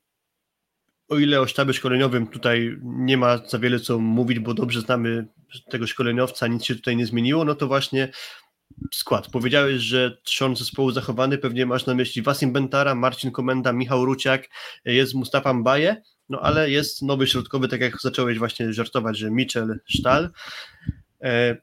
o 1.11 1.19
ile 1.19 1.41
o 1.41 1.47
sztabie 1.47 1.73
szkoleniowym 1.73 2.27
tutaj 2.27 2.79
nie 2.83 3.17
ma 3.17 3.39
za 3.49 3.59
wiele 3.59 3.81
co 3.81 3.99
mówić, 3.99 4.39
bo 4.39 4.55
dobrze 4.55 4.81
znamy 4.81 5.27
tego 5.71 5.87
szkoleniowca, 5.87 6.47
nic 6.47 6.65
się 6.65 6.75
tutaj 6.75 6.97
nie 6.97 7.07
zmieniło, 7.07 7.45
no 7.45 7.55
to 7.55 7.67
właśnie 7.67 8.09
skład. 8.95 9.31
Powiedziałeś, 9.31 9.83
że 9.83 10.19
trzon 10.23 10.57
zespołu 10.57 10.91
zachowany, 10.91 11.39
pewnie 11.39 11.67
masz 11.67 11.87
na 11.87 11.95
myśli 11.95 12.23
Wasim 12.23 12.53
Bentara, 12.53 12.95
Marcin 12.95 13.31
Komenda, 13.31 13.73
Michał 13.73 14.05
Ruciak, 14.05 14.49
jest 14.85 15.15
Mustafa 15.15 15.55
Mbaje, 15.55 16.03
no 16.29 16.41
ale 16.41 16.71
jest 16.71 17.03
nowy 17.03 17.27
środkowy, 17.27 17.69
tak 17.69 17.81
jak 17.81 18.01
zacząłeś 18.01 18.39
właśnie 18.39 18.73
żartować, 18.73 19.19
że 19.19 19.31
Mitchell 19.31 19.81
Sztal. 19.85 20.31
E, 21.23 21.57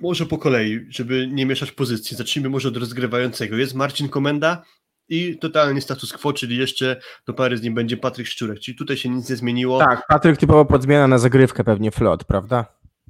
może 0.00 0.26
po 0.26 0.38
kolei, 0.38 0.86
żeby 0.88 1.28
nie 1.32 1.46
mieszać 1.46 1.72
pozycji. 1.72 2.16
Zacznijmy 2.16 2.48
może 2.48 2.68
od 2.68 2.76
rozgrywającego. 2.76 3.56
Jest 3.56 3.74
Marcin 3.74 4.08
Komenda, 4.08 4.64
i 5.08 5.38
totalny 5.38 5.80
status 5.80 6.12
quo, 6.12 6.32
czyli 6.32 6.56
jeszcze 6.56 7.00
do 7.26 7.34
pary 7.34 7.58
z 7.58 7.62
nim 7.62 7.74
będzie 7.74 7.96
Patryk 7.96 8.26
Szczurek, 8.26 8.60
czyli 8.60 8.76
tutaj 8.76 8.96
się 8.96 9.08
nic 9.08 9.30
nie 9.30 9.36
zmieniło. 9.36 9.78
Tak, 9.78 10.06
Patryk 10.08 10.36
typowo 10.36 10.64
pod 10.64 10.82
zmianę 10.82 11.08
na 11.08 11.18
zagrywkę 11.18 11.64
pewnie 11.64 11.90
flot, 11.90 12.24
prawda? 12.24 12.66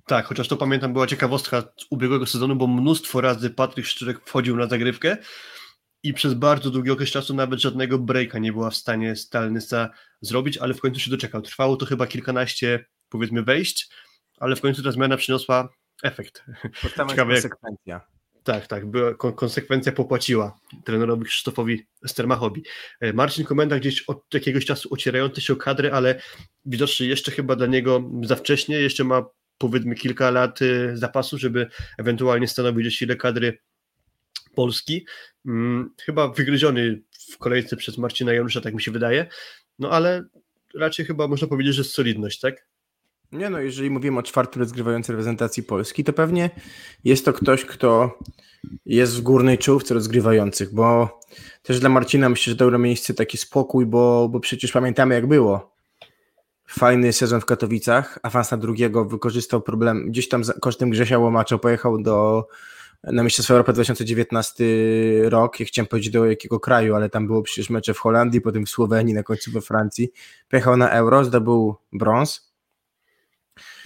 Tak, 0.06 0.26
chociaż 0.26 0.48
to 0.48 0.56
pamiętam, 0.56 0.92
była 0.92 1.06
ciekawostka 1.06 1.60
z 1.60 1.86
ubiegłego 1.90 2.26
sezonu, 2.26 2.56
bo 2.56 2.66
mnóstwo 2.66 3.20
razy 3.20 3.50
Patryk 3.50 3.86
Szczurek 3.86 4.20
wchodził 4.24 4.56
na 4.56 4.66
zagrywkę 4.66 5.16
i 6.02 6.14
przez 6.14 6.34
bardzo 6.34 6.70
długi 6.70 6.90
okres 6.90 7.10
czasu 7.10 7.34
nawet 7.34 7.60
żadnego 7.60 7.98
breaka 7.98 8.38
nie 8.38 8.52
była 8.52 8.70
w 8.70 8.76
stanie 8.76 9.16
Stalnysa 9.16 9.90
zrobić, 10.20 10.58
ale 10.58 10.74
w 10.74 10.80
końcu 10.80 11.00
się 11.00 11.10
doczekał. 11.10 11.42
Trwało 11.42 11.76
to 11.76 11.86
chyba 11.86 12.06
kilkanaście, 12.06 12.84
powiedzmy, 13.08 13.42
wejść, 13.42 13.88
ale 14.38 14.56
w 14.56 14.60
końcu 14.60 14.82
ta 14.82 14.92
zmiana 14.92 15.16
przyniosła 15.16 15.68
efekt. 16.02 16.44
Ciekawe 16.82 17.34
konsekwencja. 17.34 18.13
Tak, 18.44 18.66
tak, 18.66 18.86
była, 18.86 19.14
konsekwencja 19.14 19.92
popłaciła 19.92 20.60
trenerowi 20.84 21.24
Krzysztofowi 21.24 21.86
Stermachowi. 22.06 22.64
E, 23.00 23.12
Marcin 23.12 23.44
Komenda 23.44 23.78
gdzieś 23.78 24.02
od 24.02 24.34
jakiegoś 24.34 24.64
czasu 24.64 24.88
ocierający 24.92 25.40
się 25.40 25.52
o 25.52 25.56
kadrę, 25.56 25.92
ale 25.92 26.20
widocznie 26.64 27.06
jeszcze 27.06 27.32
chyba 27.32 27.56
dla 27.56 27.66
niego 27.66 28.10
za 28.22 28.36
wcześnie, 28.36 28.76
jeszcze 28.76 29.04
ma 29.04 29.24
powiedzmy 29.58 29.94
kilka 29.94 30.30
lat 30.30 30.62
y, 30.62 30.96
zapasu, 30.96 31.38
żeby 31.38 31.66
ewentualnie 31.98 32.48
stanowić 32.48 32.96
sile 32.96 33.16
kadry 33.16 33.58
Polski. 34.54 35.06
Hmm, 35.46 35.90
chyba 36.04 36.28
wygryziony 36.28 37.02
w 37.30 37.38
kolejce 37.38 37.76
przez 37.76 37.98
Marcina 37.98 38.32
Janusza, 38.32 38.60
tak 38.60 38.74
mi 38.74 38.82
się 38.82 38.90
wydaje, 38.90 39.26
no 39.78 39.90
ale 39.90 40.24
raczej 40.74 41.06
chyba 41.06 41.28
można 41.28 41.48
powiedzieć, 41.48 41.74
że 41.74 41.84
solidność, 41.84 42.40
tak? 42.40 42.66
Nie 43.34 43.50
no, 43.50 43.60
jeżeli 43.60 43.90
mówimy 43.90 44.18
o 44.18 44.22
czwartym 44.22 44.62
rozgrywającym 44.62 45.12
reprezentacji 45.12 45.62
Polski, 45.62 46.04
to 46.04 46.12
pewnie 46.12 46.50
jest 47.04 47.24
to 47.24 47.32
ktoś, 47.32 47.64
kto 47.64 48.18
jest 48.86 49.16
w 49.16 49.20
górnej 49.20 49.58
czołówce 49.58 49.94
rozgrywających, 49.94 50.74
bo 50.74 51.20
też 51.62 51.80
dla 51.80 51.88
Marcina 51.88 52.28
myślę, 52.28 52.50
że 52.50 52.56
dobre 52.56 52.78
miejsce 52.78 53.14
taki 53.14 53.38
spokój, 53.38 53.86
bo, 53.86 54.28
bo 54.28 54.40
przecież 54.40 54.72
pamiętamy 54.72 55.14
jak 55.14 55.26
było. 55.26 55.74
Fajny 56.68 57.12
sezon 57.12 57.40
w 57.40 57.44
Katowicach, 57.44 58.18
awans 58.22 58.50
na 58.50 58.56
drugiego, 58.56 59.04
wykorzystał 59.04 59.62
problem, 59.62 60.08
gdzieś 60.08 60.28
tam 60.28 60.42
kosztem 60.60 60.90
Grzesia 60.90 61.18
Łomacza 61.18 61.58
pojechał 61.58 62.02
do 62.02 62.46
na 63.02 63.22
Mistrzostwa 63.22 63.54
Europy 63.54 63.72
2019 63.72 64.64
rok, 65.24 65.60
ja 65.60 65.66
chciałem 65.66 65.86
powiedzieć 65.86 66.12
do 66.12 66.26
jakiego 66.26 66.60
kraju, 66.60 66.94
ale 66.94 67.10
tam 67.10 67.26
było 67.26 67.42
przecież 67.42 67.70
mecze 67.70 67.94
w 67.94 67.98
Holandii, 67.98 68.40
potem 68.40 68.66
w 68.66 68.70
Słowenii, 68.70 69.14
na 69.14 69.22
końcu 69.22 69.50
we 69.50 69.60
Francji. 69.60 70.12
Pojechał 70.50 70.76
na 70.76 70.90
Euro, 70.90 71.24
zdobył 71.24 71.74
brąz, 71.92 72.53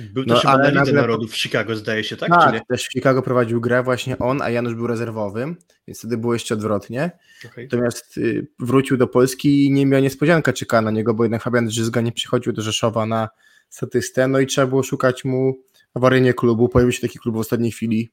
był 0.00 0.24
no, 0.26 0.34
też 0.34 0.42
chyba 0.42 0.58
na 0.58 0.70
Lidze 0.70 0.92
Narodów 0.92 1.32
w 1.32 1.36
Chicago, 1.36 1.76
zdaje 1.76 2.04
się, 2.04 2.16
tak? 2.16 2.30
Tak, 2.30 2.66
też 2.68 2.84
w 2.84 2.92
Chicago 2.92 3.22
prowadził 3.22 3.60
grę 3.60 3.82
właśnie 3.82 4.18
on, 4.18 4.42
a 4.42 4.50
Janusz 4.50 4.74
był 4.74 4.86
rezerwowym, 4.86 5.56
więc 5.86 5.98
wtedy 5.98 6.18
było 6.18 6.32
jeszcze 6.32 6.54
odwrotnie. 6.54 7.10
Okay. 7.46 7.64
Natomiast 7.64 8.18
y, 8.18 8.46
wrócił 8.58 8.96
do 8.96 9.06
Polski 9.06 9.64
i 9.64 9.72
nie 9.72 9.86
miał 9.86 10.00
niespodzianka 10.02 10.52
czeka 10.52 10.82
na 10.82 10.90
niego, 10.90 11.14
bo 11.14 11.24
jednak 11.24 11.42
Fabian 11.42 11.66
Drzyzga 11.66 12.00
nie 12.00 12.12
przychodził 12.12 12.52
do 12.52 12.62
Rzeszowa 12.62 13.06
na 13.06 13.28
statystę, 13.68 14.28
no 14.28 14.40
i 14.40 14.46
trzeba 14.46 14.66
było 14.66 14.82
szukać 14.82 15.24
mu 15.24 15.54
awaryjnie 15.94 16.34
klubu. 16.34 16.68
Pojawił 16.68 16.92
się 16.92 17.00
taki 17.00 17.18
klub 17.18 17.36
w 17.36 17.38
ostatniej 17.38 17.72
chwili, 17.72 18.10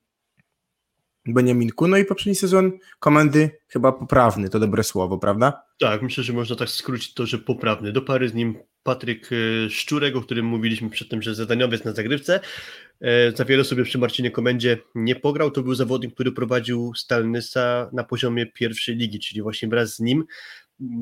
Beniaminku. 1.25 1.87
No 1.87 1.97
i 1.97 2.05
poprzedni 2.05 2.35
sezon 2.35 2.71
komendy 2.99 3.49
chyba 3.67 3.91
poprawny, 3.91 4.49
to 4.49 4.59
dobre 4.59 4.83
słowo, 4.83 5.17
prawda? 5.17 5.61
Tak, 5.79 6.01
myślę, 6.01 6.23
że 6.23 6.33
można 6.33 6.55
tak 6.55 6.69
skrócić 6.69 7.13
to, 7.13 7.25
że 7.25 7.37
poprawny. 7.37 7.91
Do 7.91 8.01
pary 8.01 8.29
z 8.29 8.33
nim 8.33 8.57
Patryk 8.83 9.29
e, 9.31 9.69
Szczurek, 9.69 10.15
o 10.15 10.21
którym 10.21 10.45
mówiliśmy 10.45 10.89
przedtem, 10.89 11.21
że 11.21 11.35
zadaniowiec 11.35 11.83
na 11.83 11.91
zagrywce. 11.91 12.39
E, 13.01 13.31
za 13.31 13.45
wiele 13.45 13.63
sobie 13.63 13.83
przy 13.83 13.97
Marcinie 13.97 14.31
Komendzie 14.31 14.77
nie 14.95 15.15
pograł. 15.15 15.51
To 15.51 15.63
był 15.63 15.75
zawodnik, 15.75 16.13
który 16.13 16.31
prowadził 16.31 16.93
Stalnysa 16.95 17.89
na 17.93 18.03
poziomie 18.03 18.45
pierwszej 18.45 18.95
ligi, 18.95 19.19
czyli 19.19 19.41
właśnie 19.41 19.67
wraz 19.67 19.95
z 19.95 19.99
nim 19.99 20.25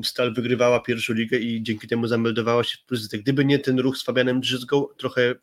Stal 0.04 0.34
wygrywała 0.34 0.80
pierwszą 0.80 1.12
ligę 1.12 1.38
i 1.38 1.62
dzięki 1.62 1.88
temu 1.88 2.06
zameldowała 2.06 2.64
się 2.64 2.78
w 2.78 2.84
Pruzyce. 2.84 3.18
Gdyby 3.18 3.44
nie 3.44 3.58
ten 3.58 3.78
ruch 3.78 3.96
z 3.96 4.04
Fabianem 4.04 4.40
Drzyzgą, 4.40 4.86
trochę 4.96 5.34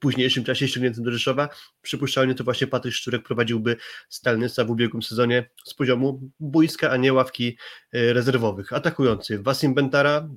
późniejszym 0.00 0.44
czasie 0.44 0.68
ściągniętym 0.68 1.04
do 1.04 1.12
Rzeszowa, 1.12 1.48
przypuszczalnie 1.82 2.34
to 2.34 2.44
właśnie 2.44 2.66
Patryk 2.66 2.94
Szczurek 2.94 3.22
prowadziłby 3.22 3.76
Stalnysa 4.08 4.64
w 4.64 4.70
ubiegłym 4.70 5.02
sezonie 5.02 5.50
z 5.64 5.74
poziomu 5.74 6.30
boiska, 6.40 6.90
a 6.90 6.96
nie 6.96 7.12
ławki 7.12 7.58
e, 7.92 8.12
rezerwowych. 8.12 8.72
Atakujący 8.72 9.42
Wasim 9.42 9.74
Bentara, 9.74 10.28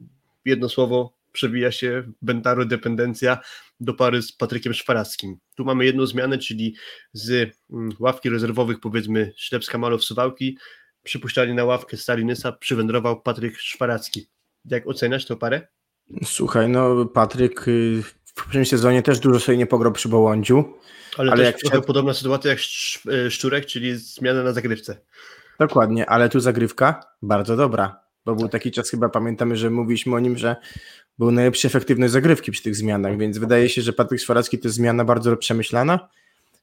jedno 0.46 0.70
słowo, 0.70 1.14
przewija 1.32 1.72
się 1.72 2.12
Bentaro 2.22 2.66
dependencja 2.66 3.40
do 3.80 3.94
pary 3.94 4.22
z 4.22 4.32
Patrykiem 4.32 4.74
Szwarackim. 4.74 5.38
Tu 5.56 5.66
mamy 5.66 5.86
jedną 5.86 6.06
zmianę, 6.06 6.38
czyli 6.38 6.76
z 7.14 7.56
mm, 7.72 7.92
ławki 8.00 8.30
rezerwowych 8.30 8.80
powiedzmy 8.80 9.34
Ślepska 9.36 9.78
Malow 9.78 10.04
Suwałki 10.04 10.58
przypuszczalnie 11.04 11.54
na 11.54 11.66
ławkę 11.66 11.98
Stalinysa 11.98 12.52
przywędrował 12.52 13.22
Patryk 13.22 13.58
Szwaracki. 13.58 14.28
Jak 14.66 14.88
oceniasz 14.88 15.26
tę 15.26 15.36
parę? 15.36 15.68
Słuchaj, 16.24 16.70
no 16.70 17.06
Patryk 17.06 17.68
y, 17.68 18.04
w 18.30 18.34
poprzednim 18.34 18.66
sezonie 18.66 19.04
też 19.04 19.20
dużo 19.20 19.40
sobie 19.40 19.58
nie 19.58 19.66
pograł 19.66 19.92
przy 19.92 20.10
Bołądziu. 20.10 20.74
Ale, 21.18 21.32
ale 21.32 21.44
jak 21.44 21.58
trochę 21.58 21.82
podobna 21.82 22.14
sytuacja 22.14 22.52
jak 22.52 22.60
y, 22.60 23.32
Szczurek, 23.32 23.66
czyli 23.66 23.96
zmiana 23.96 24.44
na 24.44 24.54
zagrywce. 24.54 24.98
Dokładnie, 25.60 26.10
ale 26.10 26.30
tu 26.30 26.40
zagrywka 26.40 27.04
bardzo 27.22 27.56
dobra, 27.56 28.00
bo 28.26 28.36
był 28.36 28.50
taki 28.50 28.72
czas 28.72 28.90
chyba, 28.90 29.10
pamiętamy, 29.10 29.58
że 29.58 29.70
mówiliśmy 29.70 30.16
o 30.16 30.20
nim, 30.20 30.38
że 30.38 30.56
był 31.18 31.32
najlepszy 31.32 31.68
efektywność 31.68 32.14
zagrywki 32.14 32.52
przy 32.52 32.64
tych 32.64 32.76
zmianach, 32.76 33.18
więc 33.18 33.38
wydaje 33.38 33.70
się, 33.70 33.82
że 33.82 33.94
Patryk 33.94 34.22
Szwaracki 34.22 34.60
to 34.60 34.68
jest 34.68 34.76
zmiana 34.76 35.06
bardzo 35.06 35.38
przemyślana. 35.38 36.10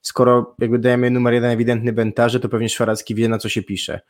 Skoro 0.02 0.54
jakby 0.58 0.78
dajemy 0.78 1.10
numer 1.10 1.34
jeden 1.34 1.50
ewidentny 1.50 1.92
Bentarze, 1.92 2.40
to 2.40 2.48
pewnie 2.48 2.68
Szwaracki 2.68 3.14
wie 3.14 3.28
na 3.28 3.38
co 3.38 3.48
się 3.48 3.62
pisze. 3.62 4.00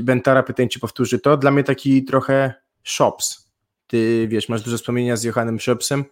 Bentara 0.00 0.42
pytań 0.42 0.68
czy 0.68 0.80
powtórzy 0.80 1.18
to. 1.18 1.36
Dla 1.36 1.50
mnie 1.50 1.64
taki 1.64 2.04
trochę 2.04 2.54
Shops. 2.84 3.50
Ty 3.86 4.28
wiesz, 4.28 4.48
masz 4.48 4.62
dużo 4.62 4.76
wspomnienia 4.76 5.16
z 5.16 5.24
Johannem 5.24 5.60
Shopsem 5.60 6.04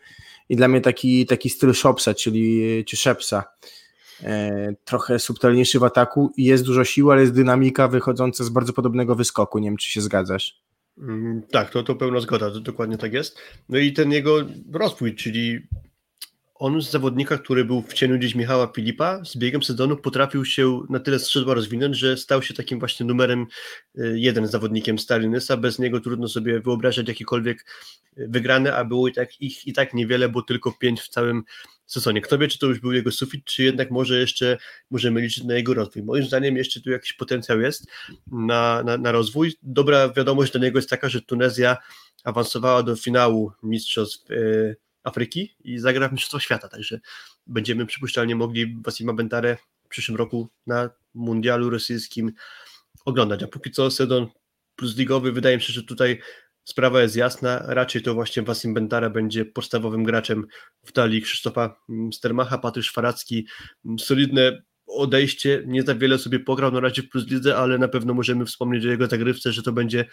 i 0.49 0.57
dla 0.57 0.69
mnie 0.69 0.81
taki, 0.81 1.27
taki 1.27 1.51
styl 1.51 1.75
Shopsa, 1.75 2.15
czyli 2.15 2.85
czy 2.85 2.97
Shepsa. 2.97 3.45
E, 4.23 4.75
trochę 4.85 5.19
subtelniejszy 5.19 5.79
w 5.79 5.85
ataku 5.85 6.33
i 6.37 6.45
jest 6.45 6.65
dużo 6.65 6.85
siły, 6.85 7.13
ale 7.13 7.21
jest 7.21 7.35
dynamika 7.35 7.89
wychodząca 7.89 8.45
z 8.45 8.49
bardzo 8.49 8.73
podobnego 8.73 9.15
wyskoku. 9.15 9.59
Nie 9.59 9.69
wiem, 9.69 9.77
czy 9.77 9.91
się 9.91 10.01
zgadzasz. 10.01 10.63
Mm, 10.99 11.43
tak, 11.53 11.71
to, 11.71 11.83
to 11.83 11.95
pełna 11.95 12.21
zgoda, 12.21 12.51
to 12.51 12.61
dokładnie 12.61 12.99
tak 12.99 13.13
jest. 13.13 13.39
No 13.69 13.79
i 13.79 13.93
ten 13.93 14.13
jego 14.13 14.37
rozwój, 14.73 15.15
czyli 15.15 15.69
on 16.59 16.83
z 16.83 16.91
zawodnika, 16.91 17.39
który 17.39 17.65
był 17.65 17.83
w 17.83 17.93
cieniu 17.93 18.19
gdzieś 18.19 18.35
Michała 18.35 18.73
Filipa, 18.77 19.25
z 19.25 19.37
biegiem 19.37 19.63
sezonu 19.63 19.97
potrafił 19.97 20.45
się 20.45 20.81
na 20.89 21.01
tyle 21.01 21.19
skrzydła 21.19 21.55
rozwinąć, 21.55 21.97
że 21.97 22.17
stał 22.17 22.43
się 22.43 22.55
takim 22.55 22.79
właśnie 22.79 23.07
numerem 23.07 23.47
y, 23.99 24.19
jeden 24.19 24.47
zawodnikiem 24.47 24.99
Stalinysa. 24.99 25.57
Bez 25.57 25.79
niego 25.79 26.01
trudno 26.01 26.29
sobie 26.29 26.61
wyobrażać 26.61 27.09
jakiekolwiek 27.09 27.65
wygrane, 28.17 28.77
a 28.77 28.85
było 28.85 29.09
i 29.09 29.13
tak, 29.13 29.41
ich 29.41 29.67
i 29.67 29.73
tak 29.73 29.95
niewiele, 29.95 30.29
bo 30.29 30.43
tylko 30.43 30.73
pięć 30.73 31.01
w 31.01 31.09
całym 31.09 31.43
sezonie. 31.87 32.21
Kto 32.21 32.39
wie, 32.39 32.49
czy 32.49 32.59
to 32.59 32.67
już 32.67 32.81
był 32.81 32.93
jego 32.93 33.13
sufit, 33.13 33.45
czy 33.45 33.63
jednak 33.63 33.91
może 33.91 34.21
jeszcze 34.21 34.59
możemy 34.91 35.21
liczyć 35.21 35.45
na 35.45 35.55
jego 35.55 35.75
rozwój. 35.75 36.03
Moim 36.03 36.25
zdaniem 36.25 36.57
jeszcze 36.57 36.81
tu 36.81 36.91
jakiś 36.91 37.13
potencjał 37.13 37.61
jest 37.61 37.87
na, 38.27 38.83
na, 38.83 38.99
na 38.99 39.13
rozwój. 39.13 39.55
Dobra 39.63 40.09
wiadomość 40.09 40.53
dla 40.53 40.61
niego 40.61 40.79
jest 40.79 40.91
taka, 40.91 41.09
że 41.09 41.23
Tunezja 41.23 41.77
awansowała 42.25 42.83
do 42.83 42.97
finału 42.97 43.53
mistrzostw 43.63 44.31
yy, 44.31 44.77
Afryki 45.05 45.57
i 45.61 45.79
zagra 45.79 46.09
w 46.09 46.13
Mistrzostwach 46.13 46.43
Świata, 46.43 46.69
także 46.69 47.01
będziemy 47.47 47.87
przypuszczalnie 47.87 48.37
mogli 48.37 48.77
Wasima 48.83 49.13
Bentare 49.13 49.57
w 49.85 49.89
przyszłym 49.89 50.17
roku 50.17 50.49
na 50.67 50.91
mundialu 51.15 51.71
rosyjskim 51.71 52.33
oglądać, 53.05 53.43
a 53.43 53.49
póki 53.49 53.71
co 53.71 53.91
Sedon 53.91 54.27
plus 54.77 54.97
ligowy, 54.97 55.33
wydaje 55.33 55.57
mi 55.57 55.63
się, 55.63 55.73
że 55.73 55.83
tutaj 55.83 56.21
sprawa 56.65 57.03
jest 57.03 57.17
jasna, 57.17 57.63
raczej 57.67 58.03
to 58.03 58.15
właśnie 58.15 58.43
Wasim 58.43 58.75
Bentara 58.75 59.11
będzie 59.11 59.45
podstawowym 59.45 60.05
graczem 60.05 60.47
w 60.87 60.93
talii 60.93 61.23
Krzysztofa 61.23 61.81
Stermacha, 62.13 62.59
Patryk 62.59 62.85
Szwaracki, 62.85 63.47
solidne 63.99 64.63
odejście, 64.87 65.63
nie 65.67 65.83
za 65.83 65.95
wiele 65.95 66.19
sobie 66.19 66.41
pograł 66.41 66.73
na 66.73 66.81
razie 66.81 67.03
w 67.03 67.09
Plus 67.09 67.27
Lidze, 67.27 67.57
ale 67.57 67.79
na 67.79 67.89
pewno 67.89 68.15
możemy 68.15 68.47
wspomnieć 68.47 68.87
o 68.87 68.89
jego 68.89 69.07
zagrywce, 69.07 69.53
że 69.53 69.63
to 69.63 69.73
będzie 69.73 70.05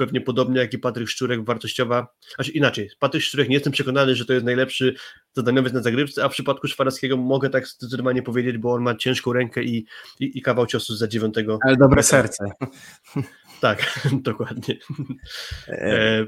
pewnie 0.00 0.20
podobnie 0.20 0.60
jak 0.60 0.74
i 0.74 0.78
Patryk 0.78 1.08
Szczurek 1.08 1.44
wartościowa, 1.44 2.06
znaczy 2.34 2.50
inaczej, 2.50 2.90
Patryk 2.98 3.22
Szczurek 3.22 3.48
nie 3.48 3.54
jestem 3.54 3.72
przekonany, 3.72 4.14
że 4.14 4.24
to 4.24 4.32
jest 4.32 4.44
najlepszy 4.44 4.94
zadaniowiec 5.32 5.72
na 5.72 5.82
zagrywce, 5.82 6.24
a 6.24 6.28
w 6.28 6.32
przypadku 6.32 6.68
Szwarackiego 6.68 7.16
mogę 7.16 7.50
tak 7.50 7.66
zdecydowanie 7.66 8.22
powiedzieć, 8.22 8.58
bo 8.58 8.72
on 8.72 8.82
ma 8.82 8.94
ciężką 8.94 9.32
rękę 9.32 9.62
i, 9.62 9.86
i, 10.20 10.38
i 10.38 10.42
kawał 10.42 10.66
ciosu 10.66 10.96
za 10.96 11.08
dziewiątego. 11.08 11.58
Ale 11.64 11.76
dobre 11.76 12.02
serce. 12.02 12.44
Tak, 13.60 14.00
dokładnie. 14.22 14.76
E, 15.68 16.26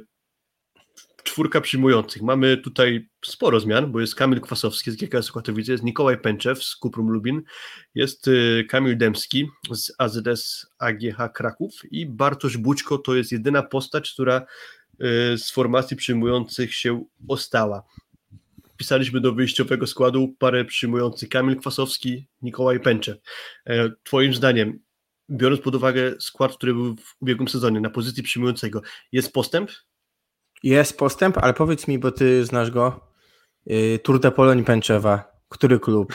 czwórka 1.23 1.61
przyjmujących. 1.61 2.23
Mamy 2.23 2.57
tutaj 2.57 3.09
sporo 3.25 3.61
zmian, 3.61 3.93
bo 3.93 4.00
jest 4.00 4.14
Kamil 4.14 4.41
Kwasowski 4.41 4.91
z 4.91 4.97
GKS 4.97 5.33
Katowice, 5.33 5.73
jest 5.73 5.85
Nikołaj 5.85 6.19
Pęczew 6.19 6.64
z 6.64 6.76
Kuprum 6.76 7.11
Lubin, 7.11 7.43
jest 7.95 8.29
y, 8.29 8.67
Kamil 8.69 8.99
Demski 8.99 9.49
z 9.73 9.93
AZS 9.99 10.67
AGH 10.79 11.33
Kraków 11.35 11.73
i 11.91 12.07
Bartosz 12.07 12.57
Bućko 12.57 12.99
to 12.99 13.14
jest 13.14 13.33
jedyna 13.33 13.62
postać, 13.62 14.12
która 14.12 14.41
y, 14.41 15.38
z 15.38 15.50
formacji 15.50 15.97
przyjmujących 15.97 16.75
się 16.75 17.05
ostała. 17.29 17.83
Pisaliśmy 18.76 19.21
do 19.21 19.33
wyjściowego 19.33 19.87
składu 19.87 20.35
parę 20.38 20.64
przyjmujących 20.64 21.29
Kamil 21.29 21.57
Kwasowski, 21.57 22.29
Nikołaj 22.43 22.81
Pęczew. 22.81 23.19
E, 23.67 23.91
twoim 24.05 24.35
zdaniem 24.35 24.79
biorąc 25.31 25.61
pod 25.61 25.75
uwagę 25.75 26.14
skład, 26.21 26.57
który 26.57 26.75
był 26.75 26.97
w 26.97 27.17
ubiegłym 27.21 27.49
sezonie 27.49 27.81
na 27.81 27.91
pozycji 27.91 28.23
przyjmującego, 28.23 28.83
jest 29.12 29.33
postęp? 29.33 29.71
Jest 30.62 30.99
postęp, 30.99 31.38
ale 31.38 31.54
powiedz 31.54 31.88
mi, 31.88 31.99
bo 31.99 32.12
ty 32.12 32.45
znasz 32.45 32.71
go, 32.71 33.09
yy, 33.66 33.99
Tour 33.99 34.21
de 34.21 34.31
Pologne 34.31 34.64
Pęczewa, 34.64 35.33
który 35.49 35.81
klub? 35.81 36.14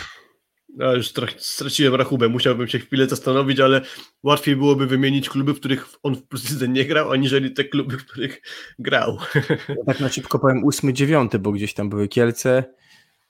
Ja 0.77 0.93
już 0.93 1.11
trochę 1.13 1.33
straciłem 1.37 1.95
rachubę, 1.95 2.29
musiałbym 2.29 2.67
się 2.67 2.79
chwilę 2.79 3.07
zastanowić, 3.07 3.59
ale 3.59 3.81
łatwiej 4.23 4.55
byłoby 4.55 4.87
wymienić 4.87 5.29
kluby, 5.29 5.53
w 5.53 5.59
których 5.59 5.85
on 6.03 6.15
w 6.15 6.23
plus 6.23 6.61
nie 6.67 6.85
grał, 6.85 7.11
aniżeli 7.11 7.51
te 7.51 7.63
kluby, 7.63 7.97
w 7.97 8.05
których 8.05 8.41
grał. 8.79 9.17
Ja 9.69 9.85
tak 9.85 9.99
na 9.99 10.09
szybko 10.09 10.39
powiem 10.39 10.63
ósmy, 10.63 10.93
dziewiąty, 10.93 11.39
bo 11.39 11.51
gdzieś 11.51 11.73
tam 11.73 11.89
były 11.89 12.07
Kielce. 12.07 12.63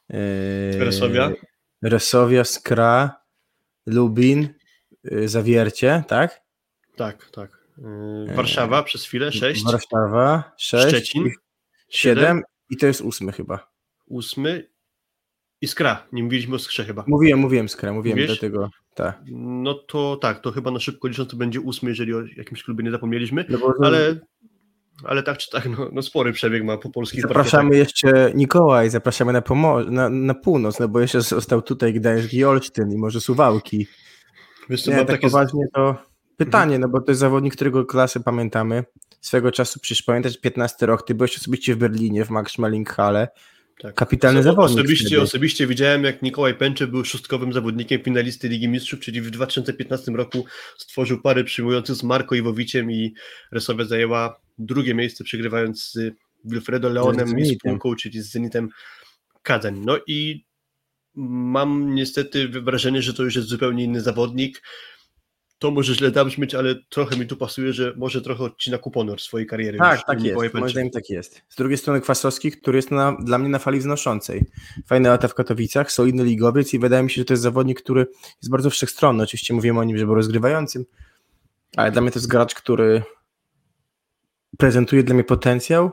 Yy, 0.09 0.19
Resowia? 0.79 1.31
Resowia, 1.81 2.43
Skra, 2.43 3.21
Lubin, 3.86 4.50
yy, 5.03 5.29
Zawiercie, 5.29 6.03
tak? 6.07 6.41
Tak, 6.95 7.29
tak. 7.31 7.66
Yy, 7.77 8.36
Warszawa 8.36 8.84
przez 8.84 9.03
chwilę, 9.05 9.31
6. 9.31 9.63
Warszawa, 9.63 10.51
6. 10.57 10.88
Szczecin, 10.88 11.29
7 11.89 12.41
i 12.69 12.77
to 12.77 12.86
jest 12.88 13.01
ósmy 13.01 13.31
chyba. 13.31 13.67
ósmy 14.07 14.69
i 15.62 15.67
Skra. 15.67 16.07
Nie 16.12 16.24
mówiliśmy 16.24 16.55
o 16.55 16.60
Skrze 16.60 16.86
chyba. 16.86 17.03
Mówiłem, 17.07 17.39
mówiłem 17.39 17.69
Skra, 17.69 17.93
mówiłem 17.93 18.17
Mówiłeś? 18.19 18.39
do 18.39 18.48
tego. 18.48 18.69
Tak. 18.96 19.22
No 19.31 19.74
to 19.74 20.17
tak, 20.22 20.39
to 20.41 20.51
chyba 20.51 20.72
na 20.72 20.79
szybko 20.79 21.07
licząc 21.07 21.29
to 21.29 21.38
będzie 21.38 21.62
ósmy, 21.62 21.89
jeżeli 21.89 22.13
o 22.15 22.22
jakimś 22.38 22.63
klubie 22.63 22.84
nie 22.84 22.91
zapomnieliśmy, 22.91 23.46
No 23.50 23.57
bo 23.57 23.74
ale, 23.84 24.19
ale 25.03 25.24
tak 25.24 25.38
czy 25.38 25.50
tak, 25.51 25.69
no, 25.77 25.89
no 25.93 26.01
spory 26.01 26.34
przebieg 26.34 26.63
ma 26.63 26.77
po 26.77 26.89
polskich 26.89 27.22
Zapraszamy 27.22 27.77
jeszcze 27.77 28.31
Mikołaj, 28.36 28.89
zapraszamy 28.89 29.34
na, 29.34 29.41
pomo- 29.41 29.91
na, 29.91 30.10
na 30.10 30.34
północ, 30.34 30.79
no 30.79 30.88
bo 30.88 31.00
jeszcze 31.00 31.22
został 31.22 31.62
tutaj 31.62 31.93
Gdańsk 31.93 32.34
i 32.34 32.43
Olsztyn 32.43 32.91
i 32.91 32.98
może 32.98 33.22
Suwałki. 33.22 33.88
Wiesz 34.69 34.84
co, 34.84 34.91
Nie, 34.91 34.98
tak 34.98 35.07
takie... 35.07 35.27
poważnie 35.27 35.65
to 35.75 35.96
pytanie, 36.38 36.79
no 36.79 36.89
bo 36.89 37.01
to 37.01 37.12
jest 37.12 37.20
zawodnik, 37.22 37.56
którego 37.56 37.86
klasy 37.86 38.20
pamiętamy. 38.20 38.84
Swego 39.22 39.51
czasu, 39.51 39.79
przecież 39.79 40.03
pamiętasz 40.03 40.38
15 40.38 40.86
rok, 40.86 41.08
ty 41.08 41.15
byłeś 41.15 41.38
osobiście 41.38 41.75
w 41.75 41.77
Berlinie, 41.77 42.25
w 42.25 42.29
Max 42.29 42.58
Schmeling-Halle. 42.58 43.27
Tak. 43.82 43.96
Kapitalny 43.96 44.39
Oso- 44.39 44.44
zawodnik 44.44 44.79
Osobiście, 44.79 45.06
wtedy. 45.06 45.22
osobiście 45.22 45.67
widziałem, 45.67 46.03
jak 46.03 46.22
Mikołaj 46.22 46.56
Pęcze 46.56 46.88
był 46.88 47.06
szóstkowym 47.06 47.53
zawodnikiem 47.53 48.03
finalisty 48.03 48.50
Ligi 48.50 48.67
Mistrzów, 48.67 49.00
czyli 49.00 49.22
w 49.22 49.29
2015 49.32 50.12
roku 50.12 50.46
stworzył 50.77 51.22
parę 51.22 51.44
przyjmujących 51.44 51.96
z 51.96 52.03
Marko 52.03 52.36
Iwowiciem 52.36 52.91
i 52.91 53.13
Resowia 53.51 53.86
zajęła 53.86 54.39
drugie 54.58 54.94
miejsce, 54.94 55.24
przegrywając 55.24 55.91
z 55.91 56.13
Wilfredo 56.46 56.89
Leonem 56.89 57.27
Z 57.29 57.34
i 57.38 57.56
spółką, 57.56 57.96
czyli 57.96 58.22
z 58.22 58.32
Zenitem 58.32 58.70
Kazeń. 59.44 59.82
No 59.86 59.98
i 60.08 60.46
mam 61.15 61.96
niestety 61.96 62.48
wrażenie, 62.50 63.01
że 63.01 63.13
to 63.13 63.24
już 63.24 63.36
jest 63.36 63.48
zupełnie 63.48 63.84
inny 63.84 64.01
zawodnik. 64.01 64.62
To 65.59 65.71
może 65.71 65.95
źle 65.95 66.11
zabrzmieć, 66.11 66.55
ale 66.55 66.75
trochę 66.89 67.17
mi 67.17 67.27
tu 67.27 67.37
pasuje, 67.37 67.73
że 67.73 67.93
może 67.97 68.21
trochę 68.21 68.43
odcina 68.43 68.77
kupony 68.77 69.11
od 69.11 69.21
swojej 69.21 69.47
kariery. 69.47 69.77
Tak, 69.77 70.05
tak 70.07 70.23
jest. 70.23 70.53
Moim 70.53 70.69
zdaniem 70.69 70.91
tak 70.91 71.09
jest. 71.09 71.41
Z 71.49 71.55
drugiej 71.55 71.77
strony 71.77 72.01
Kwasowski, 72.01 72.51
który 72.51 72.77
jest 72.77 72.91
na, 72.91 73.17
dla 73.23 73.37
mnie 73.37 73.49
na 73.49 73.59
fali 73.59 73.79
wznoszącej. 73.79 74.45
Fajna 74.85 75.09
lata 75.09 75.27
w 75.27 75.33
Katowicach, 75.33 75.91
solidny 75.91 76.23
ligowiec 76.23 76.73
i 76.73 76.79
wydaje 76.79 77.03
mi 77.03 77.09
się, 77.09 77.21
że 77.21 77.25
to 77.25 77.33
jest 77.33 77.43
zawodnik, 77.43 77.81
który 77.81 78.07
jest 78.41 78.49
bardzo 78.49 78.69
wszechstronny. 78.69 79.23
Oczywiście 79.23 79.53
mówimy 79.53 79.79
o 79.79 79.83
nim, 79.83 79.97
że 79.97 80.05
był 80.05 80.15
rozgrywającym, 80.15 80.85
ale 81.77 81.91
dla 81.91 82.01
mnie 82.01 82.11
to 82.11 82.19
jest 82.19 82.27
gracz, 82.27 82.55
który 82.55 83.03
prezentuje 84.57 85.03
dla 85.03 85.15
mnie 85.15 85.23
potencjał, 85.23 85.91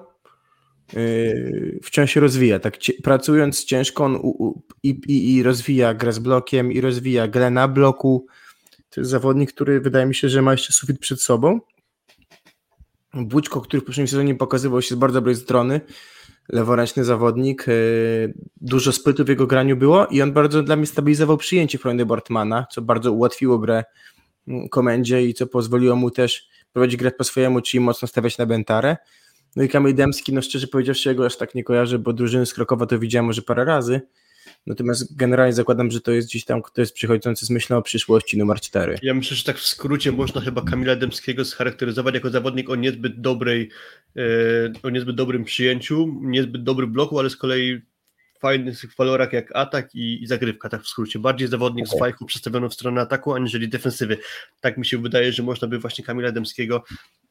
yy, 0.93 1.81
wciąż 1.83 2.11
się 2.11 2.21
rozwija. 2.21 2.59
Tak, 2.59 2.77
pracując 3.03 3.65
ciężko 3.65 4.05
on 4.05 4.17
u, 4.17 4.29
u, 4.29 4.63
i, 4.83 4.89
i, 4.89 5.35
i 5.35 5.43
rozwija 5.43 5.95
grę 5.95 6.13
z 6.13 6.19
blokiem, 6.19 6.73
i 6.73 6.81
rozwija 6.81 7.29
grę 7.29 7.51
na 7.51 7.69
bloku. 7.69 8.27
To 8.95 9.01
jest 9.01 9.11
zawodnik, 9.11 9.53
który 9.53 9.81
wydaje 9.81 10.07
mi 10.07 10.15
się, 10.15 10.29
że 10.29 10.43
ma 10.43 10.53
jeszcze 10.53 10.73
sufit 10.73 10.99
przed 10.99 11.23
sobą. 11.23 11.61
Bućko, 13.15 13.61
który 13.61 13.81
w 13.81 13.85
poprzednim 13.85 14.09
sezonie 14.09 14.35
pokazywał 14.35 14.83
się 14.83 14.95
z 14.95 14.99
bardzo 14.99 15.15
dobrej 15.15 15.37
strony, 15.37 15.81
leworęczny 16.49 17.05
zawodnik, 17.05 17.67
yy, 17.67 18.35
dużo 18.61 18.93
sprytu 18.93 19.25
w 19.25 19.29
jego 19.29 19.47
graniu 19.47 19.77
było 19.77 20.07
i 20.07 20.23
on 20.23 20.33
bardzo 20.33 20.63
dla 20.63 20.77
mnie 20.77 20.87
stabilizował 20.87 21.37
przyjęcie 21.37 21.79
Freunde 21.79 22.07
Bortmana, 22.07 22.67
co 22.73 22.83
bardzo 22.83 23.13
ułatwiło 23.13 23.59
grę 23.59 23.85
mm, 24.49 24.69
komendzie 24.69 25.23
i 25.23 25.35
co 25.35 25.47
pozwoliło 25.47 25.97
mu 25.97 26.11
też 26.11 26.49
prowadzić 26.73 26.97
grę 26.97 27.11
po 27.11 27.25
swojemu, 27.25 27.61
czyli 27.61 27.81
mocno 27.81 28.09
stawiać 28.09 28.39
na 28.39 28.47
Bentarę. 28.47 28.97
No 29.57 29.63
i 29.63 29.69
Kamil 29.69 29.95
Demski, 29.95 30.33
no 30.33 30.43
szczerze 30.43 30.67
powiedziawszy, 30.67 31.09
jego 31.09 31.27
aż 31.27 31.37
tak 31.37 31.55
nie 31.55 31.65
kojarzę, 31.65 31.99
bo 31.99 32.13
drużyny 32.13 32.47
z 32.47 32.55
Krakowa 32.55 32.87
to 32.87 32.99
widziałem 32.99 33.27
może 33.27 33.43
parę 33.43 33.65
razy, 33.65 34.01
natomiast 34.67 35.17
generalnie 35.17 35.53
zakładam, 35.53 35.91
że 35.91 36.01
to 36.01 36.13
jest 36.13 36.29
gdzieś 36.29 36.45
tam 36.45 36.63
ktoś 36.63 36.93
przychodzący 36.93 37.47
z 37.47 37.51
myślą 37.51 37.77
o 37.77 37.83
przyszłości 37.83 38.39
numer 38.39 38.61
4. 38.61 38.99
Ja 39.03 39.15
myślę, 39.15 39.37
że 39.37 39.45
tak 39.45 39.59
w 39.59 39.67
skrócie 39.67 40.13
można 40.13 40.41
chyba 40.41 40.63
Kamila 40.63 40.97
Dębskiego 40.97 41.45
scharakteryzować 41.45 42.15
jako 42.15 42.31
zawodnik 42.31 42.71
o 42.71 42.77
niezbyt 42.77 43.21
dobrej, 43.21 43.71
e, 44.17 44.23
o 44.83 44.91
niezbyt 44.91 45.17
dobrym 45.17 45.45
przyjęciu, 45.45 46.21
niezbyt 46.23 46.63
dobrym 46.63 46.93
bloku, 46.93 47.19
ale 47.19 47.31
z 47.31 47.37
kolei 47.37 47.83
fajnych 48.45 48.97
walorach 48.99 49.33
jak 49.33 49.57
atak 49.57 49.95
i, 49.95 50.23
i 50.23 50.27
zagrywka, 50.27 50.69
tak 50.69 50.83
w 50.83 50.89
skrócie. 50.89 51.19
Bardziej 51.19 51.49
zawodnik 51.49 51.87
z 51.87 51.91
Okej. 51.91 52.01
fajku 52.01 52.27
przestawioną 52.27 52.69
w 52.69 52.75
stronę 52.75 53.01
ataku, 53.01 53.35
aniżeli 53.35 53.69
defensywy. 53.69 54.19
Tak 54.61 54.79
mi 54.79 54.87
się 54.87 54.99
wydaje, 54.99 55.33
że 55.33 55.43
można 55.43 55.69
by 55.69 55.79
właśnie 55.79 56.05
Kamila 56.05 56.33
Dębskiego 56.33 56.85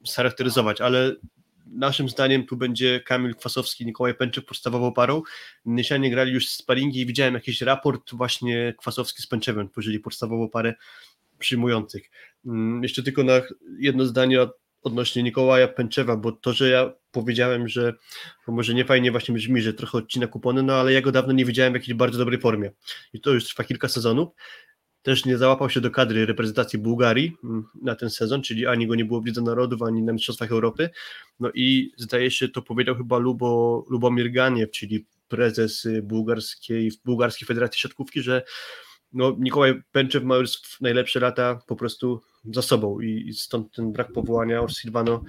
scharakteryzować, 0.06 0.82
ale 0.82 1.15
naszym 1.73 2.09
zdaniem 2.09 2.45
tu 2.45 2.57
będzie 2.57 2.99
Kamil 2.99 3.36
Kwasowski, 3.36 3.86
Mikołaj 3.86 4.13
Pęczek 4.13 4.45
podstawową 4.45 4.93
parą. 4.93 5.21
Nysianie 5.65 6.12
grali 6.12 6.31
już 6.31 6.49
sparingi 6.49 7.01
i 7.01 7.05
widziałem 7.05 7.33
jakiś 7.33 7.62
raport 7.62 8.12
właśnie 8.13 8.73
Kwasowski 8.77 9.23
z 9.23 9.27
Pęczewem, 9.27 9.69
tworzyli 9.69 9.99
podstawową 9.99 10.49
parę 10.49 10.73
przyjmujących. 11.39 12.12
Mm, 12.45 12.83
Jeszcze 12.83 13.03
tylko 13.03 13.23
na 13.23 13.41
jedno 13.79 14.05
zdanie 14.05 14.47
odnośnie 14.83 15.23
Mikołaja 15.23 15.67
Pęczewa, 15.67 16.17
bo 16.17 16.31
to, 16.31 16.53
że 16.53 16.69
ja 16.69 16.93
powiedziałem, 17.12 17.67
że 17.67 17.93
może 18.47 18.73
nie 18.73 18.86
fajnie 18.86 19.12
właśnie 19.12 19.36
brzmi, 19.36 19.62
że 19.62 19.73
trochę 19.73 19.97
odcina 19.97 20.27
kupony, 20.27 20.63
no 20.63 20.73
ale 20.73 20.93
ja 20.93 21.01
go 21.01 21.12
dawno 21.12 21.33
nie 21.33 21.45
widziałem 21.45 21.73
w 21.73 21.75
jakiejś 21.75 21.93
bardzo 21.93 22.19
dobrej 22.19 22.39
formie. 22.39 22.71
I 23.13 23.21
to 23.21 23.31
już 23.31 23.45
trwa 23.45 23.63
kilka 23.63 23.88
sezonów. 23.88 24.29
Też 25.03 25.25
nie 25.25 25.37
załapał 25.37 25.69
się 25.69 25.81
do 25.81 25.91
kadry 25.91 26.25
reprezentacji 26.25 26.79
Bułgarii 26.79 27.37
mm, 27.43 27.63
na 27.81 27.95
ten 27.95 28.09
sezon, 28.09 28.41
czyli 28.41 28.67
ani 28.67 28.87
go 28.87 28.95
nie 28.95 29.05
było 29.05 29.21
w 29.21 29.25
Lidze 29.25 29.41
Narodów, 29.41 29.81
ani 29.81 30.03
na 30.03 30.13
Mistrzostwach 30.13 30.51
Europy. 30.51 30.89
No 31.39 31.49
i 31.53 31.91
zdaje 31.97 32.31
się, 32.31 32.49
to 32.49 32.61
powiedział 32.61 32.95
chyba 32.95 33.17
Lubo, 33.17 33.83
Lubomir 33.89 34.31
Ganiew, 34.31 34.71
czyli 34.71 35.05
prezes 35.27 35.85
y, 35.85 36.01
bułgarskiej, 36.01 36.91
bułgarskiej 37.05 37.45
Federacji 37.45 37.81
Siatkówki, 37.81 38.21
że 38.21 38.43
no, 39.13 39.35
Mikołaj 39.39 39.81
Pęczew 39.91 40.23
ma 40.23 40.35
już 40.35 40.81
najlepsze 40.81 41.19
lata 41.19 41.59
po 41.67 41.75
prostu 41.75 42.21
za 42.53 42.61
sobą 42.61 42.99
i, 42.99 43.27
i 43.27 43.33
stąd 43.33 43.75
ten 43.75 43.91
brak 43.91 44.11
powołania 44.11 44.67
Silvano 44.67 45.23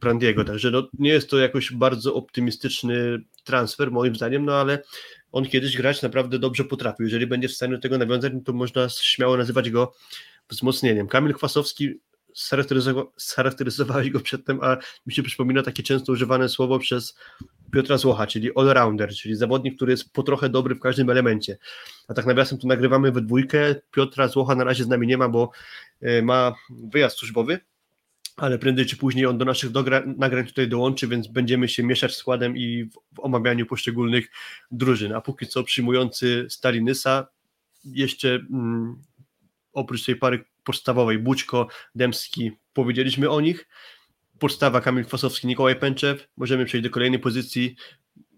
Prandiego. 0.00 0.44
Także 0.44 0.70
no, 0.70 0.88
nie 0.98 1.10
jest 1.10 1.30
to 1.30 1.38
jakoś 1.38 1.72
bardzo 1.72 2.14
optymistyczny 2.14 3.22
transfer 3.46 3.90
moim 3.90 4.16
zdaniem, 4.16 4.44
no 4.44 4.54
ale 4.54 4.82
on 5.32 5.46
kiedyś 5.46 5.76
grać 5.76 6.02
naprawdę 6.02 6.38
dobrze 6.38 6.64
potrafił. 6.64 7.04
Jeżeli 7.04 7.26
będzie 7.26 7.48
w 7.48 7.52
stanie 7.52 7.74
do 7.74 7.80
tego 7.80 7.98
nawiązać, 7.98 8.32
no 8.34 8.40
to 8.40 8.52
można 8.52 8.88
śmiało 8.88 9.36
nazywać 9.36 9.70
go 9.70 9.94
wzmocnieniem. 10.48 11.08
Kamil 11.08 11.34
Kwasowski 11.34 12.00
scharakteryzowa- 12.36 13.06
scharakteryzowałeś 13.16 14.10
go 14.10 14.20
przedtem, 14.20 14.58
a 14.62 14.76
mi 15.06 15.12
się 15.12 15.22
przypomina 15.22 15.62
takie 15.62 15.82
często 15.82 16.12
używane 16.12 16.48
słowo 16.48 16.78
przez 16.78 17.18
Piotra 17.72 17.98
Złocha, 17.98 18.26
czyli 18.26 18.50
all-rounder, 18.54 19.14
czyli 19.14 19.36
zawodnik, 19.36 19.76
który 19.76 19.92
jest 19.92 20.12
po 20.12 20.22
trochę 20.22 20.48
dobry 20.48 20.74
w 20.74 20.80
każdym 20.80 21.10
elemencie. 21.10 21.58
A 22.08 22.14
tak 22.14 22.26
nawiasem 22.26 22.58
tu 22.58 22.66
nagrywamy 22.66 23.12
we 23.12 23.20
dwójkę. 23.20 23.74
Piotra 23.90 24.28
Złocha 24.28 24.54
na 24.54 24.64
razie 24.64 24.84
z 24.84 24.88
nami 24.88 25.06
nie 25.06 25.18
ma, 25.18 25.28
bo 25.28 25.50
e, 26.00 26.22
ma 26.22 26.54
wyjazd 26.70 27.18
służbowy, 27.18 27.58
ale 28.36 28.58
prędzej 28.58 28.86
czy 28.86 28.96
później 28.96 29.26
on 29.26 29.38
do 29.38 29.44
naszych 29.44 29.70
nagrań 30.16 30.46
tutaj 30.46 30.68
dołączy, 30.68 31.08
więc 31.08 31.28
będziemy 31.28 31.68
się 31.68 31.82
mieszać 31.82 32.14
składem 32.14 32.56
i 32.56 32.84
w, 32.84 33.16
w 33.16 33.20
omawianiu 33.20 33.66
poszczególnych 33.66 34.30
drużyn. 34.70 35.12
A 35.12 35.20
póki 35.20 35.46
co 35.46 35.64
przyjmujący 35.64 36.46
Stalinysa 36.48 37.26
jeszcze 37.84 38.34
mm, 38.34 39.02
oprócz 39.72 40.04
tej 40.04 40.16
pary 40.16 40.44
podstawowej 40.64 41.18
Bućko, 41.18 41.68
Dębski, 41.94 42.52
powiedzieliśmy 42.72 43.30
o 43.30 43.40
nich. 43.40 43.68
Podstawa 44.38 44.80
Kamil 44.80 45.04
Kwasowski, 45.04 45.46
Mikołaj 45.46 45.76
Pęczew. 45.76 46.28
Możemy 46.36 46.64
przejść 46.64 46.84
do 46.84 46.90
kolejnej 46.90 47.20
pozycji. 47.20 47.76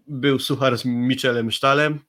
Był 0.07 0.39
Suchar 0.39 0.77
z 0.77 0.85
Michelem 0.85 1.51
Sztalem. 1.51 1.99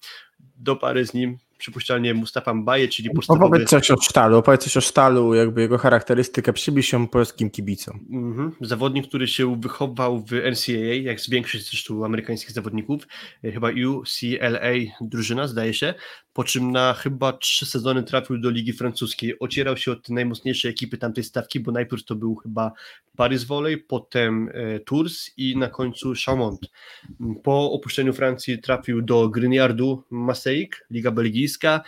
Do 0.56 0.76
pary 0.76 1.06
z 1.06 1.14
nim 1.14 1.38
przypuszczalnie 1.60 2.14
Mustafa 2.14 2.54
Mbaje, 2.54 2.88
czyli 2.88 3.10
podstawowy... 3.10 3.46
Opowiedz 3.46 3.68
coś 3.68 3.90
o 3.90 3.96
Sztalu, 4.00 4.38
opowiedz 4.38 4.64
coś 4.64 4.76
o 4.76 4.80
Sztalu, 4.80 5.34
jakby 5.34 5.60
jego 5.60 5.78
charakterystykę, 5.78 6.52
przybliż 6.52 6.92
ją 6.92 7.08
polskim 7.08 7.50
kibicom. 7.50 8.06
Mhm. 8.10 8.52
Zawodnik, 8.60 9.08
który 9.08 9.28
się 9.28 9.60
wychował 9.60 10.18
w 10.20 10.32
NCAA, 10.32 10.94
jak 11.02 11.20
z 11.20 11.30
większość 11.30 11.70
zresztą 11.70 12.04
amerykańskich 12.04 12.52
zawodników, 12.52 13.08
e, 13.44 13.52
chyba 13.52 13.68
UCLA 13.68 14.72
drużyna, 15.00 15.46
zdaje 15.46 15.74
się, 15.74 15.94
po 16.32 16.44
czym 16.44 16.72
na 16.72 16.94
chyba 16.94 17.32
trzy 17.32 17.66
sezony 17.66 18.02
trafił 18.02 18.38
do 18.38 18.50
Ligi 18.50 18.72
Francuskiej. 18.72 19.38
Ocierał 19.38 19.76
się 19.76 19.92
od 19.92 20.08
najmocniejszej 20.08 20.70
ekipy 20.70 20.98
tamtej 20.98 21.24
stawki, 21.24 21.60
bo 21.60 21.72
najpierw 21.72 22.04
to 22.04 22.14
był 22.14 22.36
chyba 22.36 22.72
Paris 23.16 23.44
Volley, 23.44 23.78
potem 23.78 24.50
e, 24.54 24.80
Tours 24.80 25.30
i 25.36 25.56
na 25.56 25.68
końcu 25.68 26.12
Chaumont. 26.26 26.60
Po 27.42 27.72
opuszczeniu 27.72 28.12
Francji 28.12 28.58
trafił 28.58 29.02
do 29.02 29.28
Grignardu 29.28 30.04
Marseille, 30.10 30.68
Liga 30.90 31.10
Belgijska, 31.10 31.80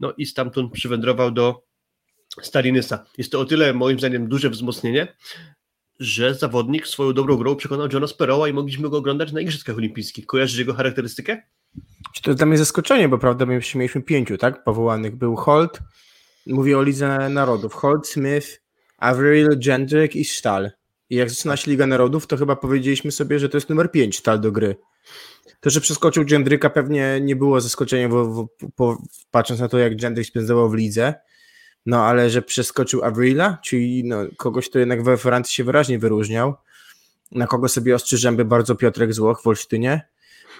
no 0.00 0.12
i 0.16 0.26
stamtąd 0.26 0.72
przywędrował 0.72 1.30
do 1.30 1.62
Stalinysa. 2.42 3.04
Jest 3.18 3.32
to 3.32 3.40
o 3.40 3.44
tyle 3.44 3.74
moim 3.74 3.98
zdaniem 3.98 4.28
duże 4.28 4.50
wzmocnienie, 4.50 5.16
że 6.00 6.34
zawodnik 6.34 6.86
swoją 6.86 7.12
dobrą 7.12 7.36
grą 7.36 7.56
przekonał 7.56 7.88
Johna 7.92 8.06
Sparrowa 8.06 8.48
i 8.48 8.52
mogliśmy 8.52 8.90
go 8.90 8.96
oglądać 8.98 9.32
na 9.32 9.40
Igrzyskach 9.40 9.76
Olimpijskich. 9.76 10.26
Kojarzysz 10.26 10.58
jego 10.58 10.74
charakterystykę? 10.74 11.42
To 12.22 12.34
dla 12.34 12.46
mnie 12.46 12.58
zaskoczenie, 12.58 13.08
bo 13.08 13.18
prawda, 13.18 13.46
my 13.46 13.60
mieliśmy 13.74 14.02
pięciu, 14.02 14.38
tak? 14.38 14.64
Powołanych 14.64 15.16
był 15.16 15.36
Holt, 15.36 15.78
mówię 16.46 16.78
o 16.78 16.82
Lidze 16.82 17.28
Narodów, 17.28 17.74
Holt, 17.74 18.08
Smith, 18.08 18.62
Avril, 18.98 19.48
Jendrick 19.66 20.16
i 20.16 20.24
Stahl. 20.24 20.70
I 21.10 21.16
jak 21.16 21.30
zaczyna 21.30 21.56
się 21.56 21.70
Liga 21.70 21.86
Narodów, 21.86 22.26
to 22.26 22.36
chyba 22.36 22.56
powiedzieliśmy 22.56 23.12
sobie, 23.12 23.38
że 23.38 23.48
to 23.48 23.56
jest 23.56 23.68
numer 23.68 23.90
5 23.90 24.18
Stahl 24.18 24.40
do 24.40 24.52
gry. 24.52 24.76
To, 25.60 25.70
że 25.70 25.80
przeskoczył 25.80 26.24
Jendricka 26.30 26.70
pewnie 26.70 27.18
nie 27.20 27.36
było 27.36 27.60
zaskoczeniem, 27.60 28.10
bo, 28.10 28.26
bo, 28.26 28.48
bo, 28.76 28.98
patrząc 29.30 29.60
na 29.60 29.68
to, 29.68 29.78
jak 29.78 30.02
Jendrick 30.02 30.30
spędzał 30.30 30.70
w 30.70 30.74
lidze, 30.74 31.14
no 31.86 32.04
ale 32.04 32.30
że 32.30 32.42
przeskoczył 32.42 33.04
Avrila, 33.04 33.58
czyli 33.64 34.04
no, 34.04 34.16
kogoś, 34.36 34.68
kto 34.68 34.78
jednak 34.78 35.02
we 35.02 35.16
Francji 35.16 35.54
się 35.54 35.64
wyraźnie 35.64 35.98
wyróżniał, 35.98 36.54
na 37.32 37.46
kogo 37.46 37.68
sobie 37.68 37.94
ostrzy 37.94 38.18
zęby 38.18 38.44
bardzo 38.44 38.74
Piotrek 38.74 39.14
Złoch 39.14 39.42
w 39.42 39.46
Olsztynie, 39.46 40.08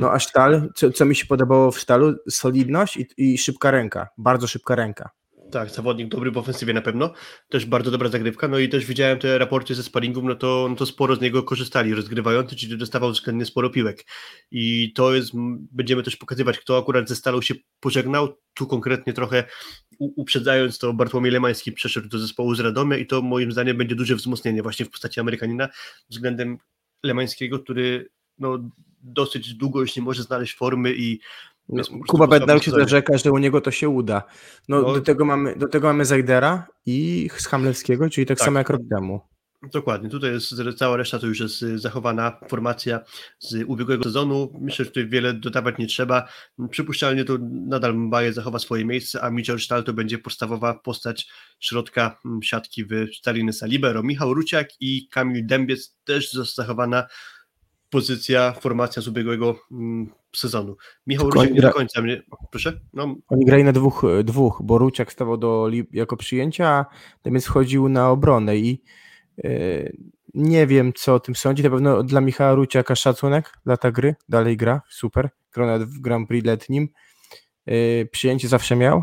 no 0.00 0.12
a 0.12 0.18
Sztal, 0.18 0.68
co, 0.74 0.90
co 0.90 1.04
mi 1.04 1.16
się 1.16 1.26
podobało 1.26 1.70
w 1.70 1.78
Sztalu, 1.78 2.14
solidność 2.30 2.96
i, 2.96 3.06
i 3.16 3.38
szybka 3.38 3.70
ręka, 3.70 4.08
bardzo 4.18 4.46
szybka 4.46 4.74
ręka. 4.74 5.10
Tak, 5.50 5.70
zawodnik 5.70 6.08
dobry 6.08 6.30
w 6.30 6.38
ofensywie 6.38 6.72
na 6.74 6.82
pewno, 6.82 7.12
też 7.48 7.66
bardzo 7.66 7.90
dobra 7.90 8.08
zagrywka, 8.08 8.48
no 8.48 8.58
i 8.58 8.68
też 8.68 8.86
widziałem 8.86 9.18
te 9.18 9.38
raporty 9.38 9.74
ze 9.74 9.82
sparingów, 9.82 10.24
no 10.24 10.34
to, 10.34 10.66
no 10.70 10.76
to 10.76 10.86
sporo 10.86 11.16
z 11.16 11.20
niego 11.20 11.42
korzystali 11.42 11.94
rozgrywający, 11.94 12.56
czyli 12.56 12.78
dostawał 12.78 13.10
względnie 13.10 13.46
sporo 13.46 13.70
piłek 13.70 14.06
i 14.50 14.92
to 14.94 15.14
jest, 15.14 15.30
będziemy 15.72 16.02
też 16.02 16.16
pokazywać, 16.16 16.58
kto 16.58 16.78
akurat 16.78 17.08
ze 17.08 17.16
Stalą 17.16 17.42
się 17.42 17.54
pożegnał, 17.80 18.28
tu 18.54 18.66
konkretnie 18.66 19.12
trochę 19.12 19.44
uprzedzając 19.98 20.78
to 20.78 20.92
Bartłomiej 20.92 21.32
Lemański 21.32 21.72
przeszedł 21.72 22.08
do 22.08 22.18
zespołu 22.18 22.54
z 22.54 22.60
Radomia 22.60 22.96
i 22.96 23.06
to 23.06 23.22
moim 23.22 23.52
zdaniem 23.52 23.76
będzie 23.76 23.94
duże 23.94 24.16
wzmocnienie 24.16 24.62
właśnie 24.62 24.86
w 24.86 24.90
postaci 24.90 25.20
Amerykanina 25.20 25.68
względem 26.10 26.58
Lemańskiego, 27.02 27.58
który 27.58 28.08
no, 28.38 28.70
dosyć 29.02 29.54
długo 29.54 29.80
już 29.80 29.96
nie 29.96 30.02
może 30.02 30.22
znaleźć 30.22 30.56
formy 30.56 30.94
i 30.96 31.20
no, 31.68 31.82
Kuba 32.08 32.26
Bednaruk 32.26 32.62
się 32.62 32.70
zarzeka, 32.70 33.18
że 33.18 33.32
u 33.32 33.38
niego 33.38 33.60
to 33.60 33.70
się 33.70 33.88
uda. 33.88 34.22
No, 34.68 34.82
no, 34.82 34.92
do, 34.92 35.00
tego 35.00 35.24
mamy, 35.24 35.56
do 35.56 35.68
tego 35.68 35.86
mamy 35.86 36.04
Zajdera 36.04 36.66
i 36.86 37.28
z 37.36 37.46
Hamlewskiego, 37.46 38.10
czyli 38.10 38.26
tak, 38.26 38.38
tak 38.38 38.44
samo 38.44 38.58
jak 38.58 38.70
rok 38.70 38.80
temu. 38.90 39.20
Dokładnie, 39.62 40.10
tutaj 40.10 40.32
jest 40.32 40.54
cała 40.76 40.96
reszta 40.96 41.18
to 41.18 41.26
już 41.26 41.40
jest 41.40 41.60
zachowana 41.60 42.40
formacja 42.48 43.00
z 43.38 43.64
ubiegłego 43.66 44.04
sezonu. 44.04 44.52
Myślę, 44.60 44.84
że 44.84 44.90
tutaj 44.90 45.08
wiele 45.08 45.34
dodawać 45.34 45.78
nie 45.78 45.86
trzeba. 45.86 46.28
Przypuszczalnie 46.70 47.24
to 47.24 47.38
nadal 47.50 47.94
Mbaye 47.94 48.32
zachowa 48.32 48.58
swoje 48.58 48.84
miejsce, 48.84 49.22
a 49.22 49.30
Michel 49.30 49.58
Sztal 49.58 49.84
to 49.84 49.92
będzie 49.92 50.18
podstawowa 50.18 50.74
postać 50.74 51.28
środka 51.60 52.18
siatki 52.42 52.84
w 52.84 52.90
Staliny 53.18 53.52
Salibero. 53.52 54.02
Michał 54.02 54.34
Ruciak 54.34 54.68
i 54.80 55.08
Kamil 55.08 55.46
Dębiec 55.46 55.96
też 56.04 56.32
zachowana 56.32 57.06
pozycja, 57.90 58.53
formacja 58.53 59.03
z 59.03 59.09
ubiegłego 59.09 59.57
mm, 59.72 60.11
sezonu. 60.37 60.76
Michał 61.07 61.24
Tylko 61.24 61.38
Ruciak 61.38 61.55
nie 61.55 61.61
do 61.61 61.72
końca 61.72 62.03
mnie. 62.03 62.22
Proszę? 62.50 62.81
No. 62.92 63.16
Oni 63.29 63.44
grali 63.44 63.64
na 63.64 63.72
dwóch, 63.72 64.05
dwóch, 64.24 64.61
bo 64.64 64.79
Ruciak 64.79 65.12
stawał 65.12 65.37
do, 65.37 65.68
jako 65.92 66.16
przyjęcia, 66.16 66.68
a 66.68 66.87
Demiec 67.24 67.46
wchodził 67.46 67.88
na 67.88 68.11
obronę 68.11 68.57
i 68.57 68.83
yy, 69.37 69.96
nie 70.35 70.66
wiem, 70.66 70.92
co 70.92 71.14
o 71.14 71.20
tym 71.20 71.35
sądzi. 71.35 71.62
Na 71.62 71.70
pewno 71.70 72.03
dla 72.03 72.20
Michała 72.20 72.55
Ruciaka 72.55 72.96
szacunek 72.96 73.53
dla 73.64 73.76
ta 73.76 73.90
gry. 73.90 74.14
Dalej 74.29 74.57
gra, 74.57 74.83
super. 74.90 75.31
Grał 75.53 75.81
w 75.81 75.98
Grand 75.98 76.29
Prix 76.29 76.46
letnim. 76.46 76.88
Yy, 77.66 78.09
przyjęcie 78.12 78.48
zawsze 78.48 78.76
miał. 78.76 79.03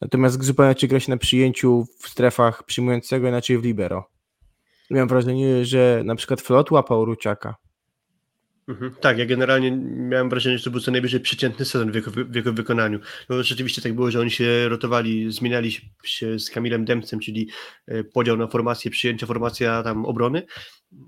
Natomiast 0.00 0.44
zupełnie 0.44 0.74
czy 0.74 0.88
gra 0.88 1.00
się 1.00 1.10
na 1.10 1.16
przyjęciu 1.16 1.86
w 1.98 2.08
strefach 2.08 2.64
przyjmującego, 2.64 3.28
inaczej 3.28 3.58
w 3.58 3.64
libero. 3.64 4.10
Miałem 4.90 5.08
wrażenie, 5.08 5.64
że 5.64 6.02
na 6.04 6.14
przykład 6.14 6.40
Flot 6.40 6.70
łapał 6.70 7.04
Ruciaka 7.04 7.54
Mhm. 8.70 8.94
Tak, 9.00 9.18
ja 9.18 9.26
generalnie 9.26 9.70
miałem 9.96 10.28
wrażenie, 10.28 10.58
że 10.58 10.64
to 10.64 10.70
był 10.70 10.80
co 10.80 10.90
najwyżej 10.90 11.20
przeciętny 11.20 11.64
sezon 11.64 11.92
w 11.92 11.94
jego, 11.94 12.10
w 12.10 12.34
jego 12.34 12.52
wykonaniu. 12.52 13.00
No, 13.28 13.42
rzeczywiście 13.42 13.82
tak 13.82 13.94
było, 13.94 14.10
że 14.10 14.20
oni 14.20 14.30
się 14.30 14.68
rotowali, 14.68 15.32
zmieniali 15.32 15.72
się 16.04 16.38
z 16.38 16.50
Kamilem 16.50 16.84
Dębcem, 16.84 17.20
czyli 17.20 17.48
e, 17.86 18.04
podział 18.04 18.36
na 18.36 18.46
formację, 18.46 18.90
przyjęcia, 18.90 19.26
formacja 19.26 19.82
tam 19.82 20.06
obrony. 20.06 20.42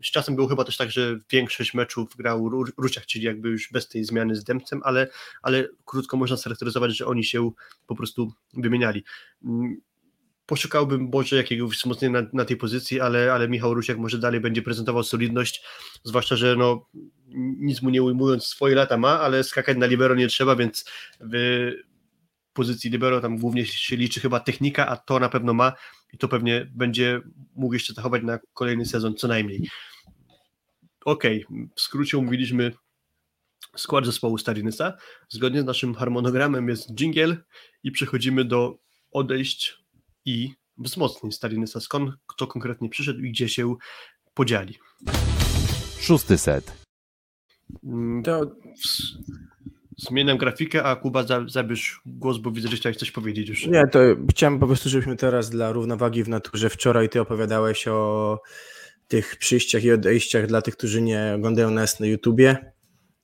Z 0.05 0.11
czasem 0.11 0.37
było 0.37 0.48
chyba 0.48 0.64
też 0.64 0.77
tak, 0.77 0.90
że 0.90 1.18
większość 1.33 1.75
meczów 1.75 2.16
grał 2.16 2.48
Ruciak, 2.79 3.07
czyli 3.07 3.25
jakby 3.25 3.48
już 3.48 3.72
bez 3.72 3.88
tej 3.88 4.05
zmiany 4.05 4.37
z 4.37 4.44
Dębcem, 4.44 4.81
ale, 4.85 5.09
ale 5.42 5.68
krótko 5.85 6.16
można 6.16 6.37
scharakteryzować, 6.37 6.96
że 6.96 7.07
oni 7.07 7.25
się 7.25 7.51
po 7.87 7.94
prostu 7.94 8.33
wymieniali 8.55 9.05
poszukałbym 10.46 11.11
może 11.12 11.37
jakiegoś 11.37 11.76
wzmocnienia 11.76 12.22
na, 12.22 12.28
na, 12.33 12.44
tej 12.44 12.57
pozycji, 12.57 13.00
ale, 13.00 13.33
ale 13.33 13.48
Michał 13.48 13.74
Rusiak 13.74 13.98
może 13.98 14.18
dalej 14.18 14.40
będzie 14.40 14.62
prezentował 14.62 15.02
solidność, 15.02 15.64
zwłaszcza, 16.05 16.37
że 16.37 16.57
no, 16.57 16.88
nic 17.59 17.83
mu 17.83 17.90
nie 17.90 18.02
ujmując, 18.02 18.46
swoje 18.46 18.74
lata 18.74 18.96
ma, 18.96 19.20
ale 19.20 19.44
skakać 19.44 19.78
na 19.78 19.87
libero 19.87 20.14
nie 20.14 20.28
trzeba, 20.28 20.57
więc 20.57 20.85
w 21.20 21.70
pozycji 22.52 22.90
libero 22.90 23.20
tam 23.20 23.38
głównie 23.38 23.66
się 23.66 23.96
liczy 23.96 24.20
chyba 24.20 24.40
technika, 24.40 24.87
a 24.87 24.96
to 24.96 25.18
na 25.18 25.28
pewno 25.28 25.55
ma 25.55 25.72
i 26.12 26.18
to 26.18 26.28
pewnie 26.28 26.70
będzie 26.74 27.20
mógł 27.55 27.74
jeszcze 27.74 27.94
zachować 27.94 28.22
na 28.22 28.38
kolejny 28.55 28.87
sezon 28.87 29.14
co 29.14 29.28
najmniej. 29.28 29.68
Okej, 31.05 31.44
okay. 31.44 31.68
w 31.76 31.81
skrócie 31.81 32.16
mówiliśmy 32.16 32.72
skład 33.76 34.07
zespołu 34.07 34.38
Starinysa. 34.38 34.96
Zgodnie 35.28 35.62
z 35.62 35.64
naszym 35.64 35.94
harmonogramem 35.94 36.68
jest 36.68 36.94
jingle 36.94 37.37
i 37.83 37.92
przechodzimy 37.92 38.44
do 38.44 38.78
odejść 39.11 39.82
i 40.25 40.55
wzmocnień 40.79 41.33
Stalinysa. 41.33 41.81
Skąd 41.81 42.11
kto 42.27 42.47
konkretnie 42.47 42.89
przyszedł 42.89 43.21
i 43.21 43.31
gdzie 43.31 43.49
się 43.49 43.75
podzieli. 44.35 44.79
Szósty 46.01 46.39
set. 46.39 46.73
Mm, 47.85 48.23
to 48.23 48.57
zmieniam 49.97 50.39
grafikę, 50.39 50.85
a 50.85 50.97
Kuba 50.97 51.25
zabierz 51.49 52.01
głos, 52.07 52.39
bo 52.39 52.51
widzę, 52.51 52.69
że 52.69 52.77
chciałeś 52.77 52.97
coś 52.97 53.11
powiedzieć 53.11 53.49
już. 53.49 53.67
Nie, 53.67 53.83
to 53.93 53.99
chciałem 54.31 54.59
po 54.59 54.67
prostu, 54.67 54.89
żebyśmy 54.89 55.17
teraz 55.17 55.51
dla 55.51 55.73
równowagi 55.73 56.25
w 56.25 56.29
naturze, 56.29 56.71
wczoraj 56.71 57.09
ty 57.09 57.21
opowiadałeś 57.21 57.89
o 57.89 58.41
tych 59.09 59.37
przyjściach 59.37 59.85
i 59.85 59.93
odejściach 59.93 60.47
dla 60.47 60.63
tych, 60.63 60.77
którzy 60.77 61.03
nie 61.03 61.33
oglądają 61.37 61.71
nas 61.71 62.01
na 62.01 62.07
YouTubie, 62.07 62.73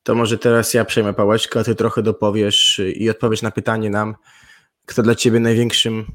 to 0.03 0.15
może 0.15 0.39
teraz 0.39 0.75
ja 0.75 0.85
przejmę 0.85 1.15
pałeczkę, 1.15 1.61
a 1.61 1.65
ty 1.65 1.75
trochę 1.75 2.03
dopowiesz 2.03 2.81
i 2.95 3.11
odpowiesz 3.11 3.43
na 3.43 3.51
pytanie 3.51 3.91
nam, 3.91 4.15
kto 4.87 5.03
dla 5.03 5.15
ciebie 5.15 5.41
największym 5.41 6.07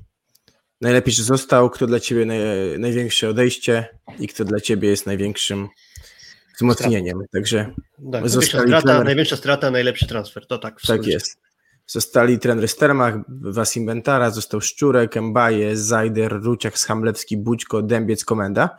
najlepiej, 0.84 1.14
że 1.14 1.24
został, 1.24 1.70
kto 1.70 1.88
dla 1.88 2.00
ciebie 2.00 2.26
naj, 2.26 2.40
największe 2.80 3.30
odejście 3.30 3.88
i 4.20 4.28
kto 4.28 4.46
dla 4.46 4.60
ciebie 4.60 4.90
jest 4.90 5.06
największym 5.06 5.68
wzmocnieniem. 6.56 7.20
Także 7.34 7.74
tak, 8.12 8.30
zostali 8.30 8.68
strata, 8.68 8.82
trener... 8.82 9.06
największa 9.06 9.36
strata, 9.36 9.72
najlepszy 9.72 10.08
transfer. 10.08 10.48
To 10.48 10.58
tak. 10.58 10.82
Tak 10.88 11.08
jest. 11.08 11.38
Zostali 11.88 12.40
trener 12.40 12.68
Stermach, 12.68 13.16
Wasim 13.28 13.86
Bentara, 13.86 14.30
został 14.30 14.62
Szczurek, 14.62 15.16
Mbaje, 15.16 15.78
Zajder, 15.78 16.32
Ruciak, 16.44 16.78
Schamlewski, 16.78 17.38
Bućko, 17.38 17.82
Dębiec, 17.82 18.26
Komenda. 18.26 18.78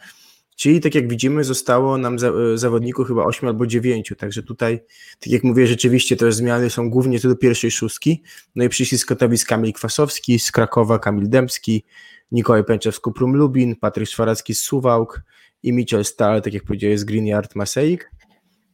Czyli 0.56 0.80
tak 0.80 0.94
jak 0.94 1.08
widzimy, 1.08 1.44
zostało 1.44 1.98
nam 1.98 2.18
za, 2.18 2.32
zawodników 2.54 3.08
chyba 3.08 3.24
8 3.24 3.48
albo 3.48 3.66
9. 3.66 4.12
Także 4.18 4.42
tutaj, 4.42 4.80
tak 5.20 5.32
jak 5.32 5.44
mówię, 5.44 5.66
rzeczywiście 5.66 6.16
te 6.16 6.32
zmiany 6.32 6.70
są 6.70 6.90
głównie 6.90 7.20
co 7.20 7.28
do 7.28 7.36
pierwszej 7.36 7.70
szóstki. 7.70 8.22
No 8.54 8.64
i 8.64 8.68
przyszli 8.68 8.98
z 8.98 9.06
Katowic 9.06 9.44
Kamil 9.44 9.72
Kwasowski, 9.72 10.38
z 10.38 10.52
Krakowa 10.52 10.98
Kamil 10.98 11.28
Dębski, 11.28 11.84
Nikołaj 12.32 12.64
Pęczew 12.64 12.96
z 12.96 13.00
Kuprum 13.00 13.36
Lubin, 13.36 13.76
Patryk 13.76 14.08
Szwaracki 14.08 14.54
z 14.54 14.60
Suwałk 14.60 15.22
i 15.62 15.72
Michel 15.72 16.04
Stal, 16.04 16.42
tak 16.42 16.54
jak 16.54 16.64
powiedziałeś, 16.64 17.00
z 17.00 17.04
Green 17.04 17.26
Yard 17.26 17.54
Maseik. 17.54 18.10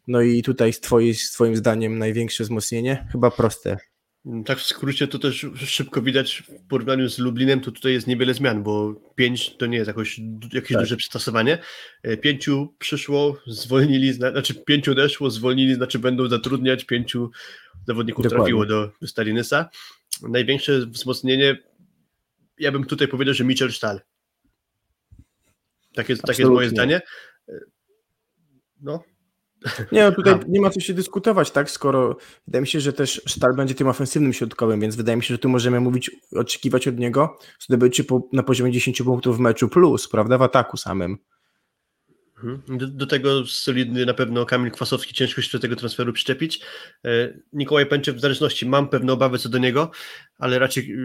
No 0.07 0.21
i 0.21 0.43
tutaj 0.43 0.73
z, 0.73 0.81
z 1.15 1.33
Twoim 1.33 1.57
zdaniem 1.57 1.99
największe 1.99 2.45
wzmocnienie? 2.45 3.09
Chyba 3.13 3.31
proste. 3.31 3.90
Tak 4.45 4.59
w 4.59 4.63
skrócie 4.63 5.09
to 5.09 5.19
też 5.19 5.47
szybko 5.57 6.03
widać 6.03 6.43
w 6.49 6.69
porównaniu 6.69 7.09
z 7.09 7.19
Lublinem, 7.19 7.61
to 7.61 7.73
tutaj 7.73 7.93
jest 7.93 8.07
niewiele 8.07 8.35
zmian, 8.35 8.63
bo 8.63 8.95
pięć 9.15 9.57
to 9.57 9.67
nie 9.67 9.77
jest 9.77 9.89
jakoś, 9.89 10.21
jakieś 10.53 10.73
tak. 10.73 10.81
duże 10.81 10.97
przystosowanie. 10.97 11.59
E, 12.03 12.17
pięciu 12.17 12.75
przyszło, 12.79 13.37
zwolnili, 13.47 14.13
znaczy 14.13 14.55
pięciu 14.55 14.93
odeszło, 14.93 15.31
zwolnili, 15.31 15.75
znaczy 15.75 15.99
będą 15.99 16.29
zatrudniać, 16.29 16.85
pięciu 16.85 17.31
zawodników 17.87 18.25
Dokładnie. 18.25 18.45
trafiło 18.45 18.67
do, 18.67 18.91
Stalinysa. 19.07 19.69
Największe 20.23 20.87
wzmocnienie, 20.87 21.59
ja 22.59 22.73
bym 22.73 22.85
tutaj 22.85 23.09
powiedział, 23.09 23.35
że 23.35 23.45
Mitchell 23.45 23.73
Stahl. 23.73 24.01
Tak 25.95 26.09
jest, 26.09 26.23
tak 26.23 26.39
jest 26.39 26.51
moje 26.51 26.69
zdanie. 26.69 27.01
E, 27.49 27.53
no, 28.81 29.05
nie, 29.93 30.05
no 30.05 30.13
tutaj 30.13 30.35
nie 30.49 30.61
ma 30.61 30.71
co 30.71 30.81
się 30.81 30.95
dyskutować, 30.95 31.51
tak? 31.51 31.71
Skoro 31.71 32.17
wydaje 32.47 32.61
mi 32.61 32.67
się, 32.67 32.81
że 32.81 32.93
też 32.93 33.23
Sztal 33.27 33.55
będzie 33.57 33.75
tym 33.75 33.89
ofensywnym 33.89 34.33
środkowym, 34.33 34.81
więc 34.81 34.97
wydaje 34.97 35.17
mi 35.17 35.23
się, 35.23 35.35
że 35.35 35.39
tu 35.39 35.49
możemy 35.49 35.81
mówić, 35.81 36.11
oczekiwać 36.37 36.89
od 36.89 36.99
niego 36.99 37.39
zdobyczy 37.61 38.05
po, 38.05 38.29
na 38.33 38.43
poziomie 38.43 38.73
10 38.73 39.03
punktów 39.03 39.37
w 39.37 39.41
meczu 39.41 39.69
plus, 39.69 40.09
prawda? 40.09 40.39
W 40.39 40.43
ataku 40.43 40.77
samym. 40.77 41.19
Mhm. 42.45 42.79
Do, 42.79 42.87
do, 42.87 43.07
tego 43.07 43.47
solidny 43.47 44.07
na 44.07 44.15
pewno 44.15 44.47
Kamil 44.47 44.71
Kwasowski, 44.71 45.15
ciężko 45.15 45.43
się 45.43 45.49
do 45.53 45.63
tego 45.63 45.77
transferu 45.77 46.13
przyczepić. 46.13 46.61
E, 47.05 47.35
Nikołaj 47.53 47.87
Pęczew 47.87 48.17
w 48.17 48.21
zależności, 48.21 48.67
mam 48.67 48.89
pewne 48.89 49.13
obawy 49.13 49.39
co 49.39 49.49
do 49.49 49.59
niego, 49.59 49.91
ale 50.39 50.59
raczej 50.59 50.97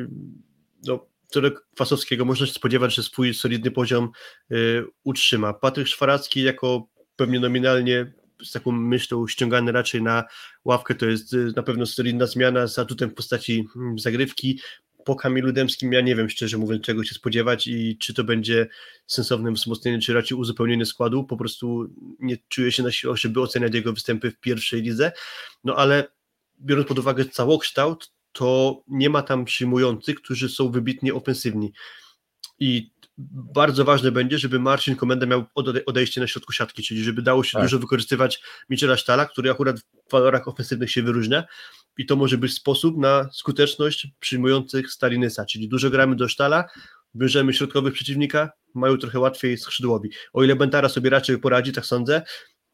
no, 0.88 1.08
co 1.28 1.42
do 1.42 1.52
Kwasowskiego 1.52 2.26
można 2.26 2.46
się 2.46 2.54
spodziewać, 2.54 2.96
że 2.96 3.04
swój 3.04 3.34
solidny 3.34 3.72
poziom 3.72 4.10
y, 4.52 4.86
utrzyma. 5.04 5.54
Patryk 5.54 5.88
Szwaracki 5.88 6.44
jako 6.44 6.88
pewnie 7.16 7.40
nominalnie 7.40 8.14
z 8.44 8.52
taką 8.52 8.72
myślą 8.72 9.28
ściągany 9.28 9.72
raczej 9.72 10.02
na 10.02 10.24
ławkę, 10.66 10.96
to 10.96 11.06
jest 11.06 11.34
y, 11.34 11.54
na 11.56 11.64
pewno 11.64 11.86
solidna 11.86 12.26
zmiana 12.26 12.68
z 12.68 12.80
atutem 12.80 13.10
w 13.10 13.14
postaci 13.14 13.68
mm, 13.76 14.00
zagrywki. 14.00 14.60
Po 15.06 15.16
Kamilu 15.16 15.52
Dębskim 15.52 15.94
ja 15.94 16.02
nie 16.02 16.16
wiem 16.16 16.30
szczerze 16.30 16.58
mówiąc 16.58 16.84
czego 16.84 17.04
się 17.04 17.16
spodziewać 17.16 17.68
i 17.68 17.98
czy 17.98 18.14
to 18.14 18.24
będzie 18.24 18.68
sensowne 19.08 19.52
wzmocnienie, 19.52 20.00
czy 20.00 20.14
raczej 20.14 20.38
uzupełnienie 20.38 20.86
składu. 20.86 21.24
Po 21.24 21.38
prostu 21.38 21.94
nie 22.20 22.38
czuję 22.48 22.72
się 22.72 22.84
na 22.84 22.92
siłę, 22.92 23.18
żeby 23.18 23.42
oceniać 23.42 23.74
jego 23.74 23.94
występy 23.94 24.32
w 24.32 24.40
pierwszej 24.40 24.82
lidze. 24.82 25.12
No 25.64 25.76
ale 25.76 26.08
biorąc 26.62 26.88
pod 26.88 27.00
uwagę 27.00 27.26
całokształt, 27.26 28.12
to 28.32 28.82
nie 28.88 29.10
ma 29.10 29.22
tam 29.22 29.46
przyjmujących, 29.46 30.16
którzy 30.16 30.50
są 30.50 30.72
wybitnie 30.72 31.14
ofensywni. 31.14 31.74
I 32.60 32.92
bardzo 33.18 33.86
ważne 33.86 34.12
będzie, 34.12 34.38
żeby 34.38 34.60
Marcin 34.60 34.96
Komenda 34.96 35.26
miał 35.26 35.46
odejście 35.86 36.22
na 36.22 36.28
środku 36.28 36.54
siatki, 36.54 36.84
czyli 36.84 37.04
żeby 37.04 37.22
dało 37.22 37.44
się 37.44 37.52
tak. 37.52 37.62
dużo 37.62 37.80
wykorzystywać 37.80 38.42
Michela 38.70 38.98
Sztala, 38.98 39.26
który 39.26 39.52
akurat 39.52 39.80
w 39.80 40.12
walorach 40.12 40.48
ofensywnych 40.48 40.92
się 40.92 41.04
wyróżnia 41.04 41.44
i 41.98 42.06
to 42.06 42.16
może 42.16 42.38
być 42.38 42.54
sposób 42.54 42.98
na 42.98 43.30
skuteczność 43.34 44.08
przyjmujących 44.20 44.92
Stalinysa, 44.92 45.46
czyli 45.46 45.70
dużo 45.70 45.90
gramy 45.90 46.16
do 46.16 46.28
Sztala, 46.28 46.66
bierzemy 47.16 47.54
środkowych 47.54 47.94
przeciwnika, 47.94 48.52
mają 48.74 48.98
trochę 48.98 49.20
łatwiej 49.20 49.58
skrzydłowi. 49.58 50.10
O 50.34 50.44
ile 50.44 50.56
Bentara 50.56 50.90
sobie 50.90 51.10
raczej 51.10 51.38
poradzi, 51.38 51.72
tak 51.72 51.86
sądzę, 51.86 52.22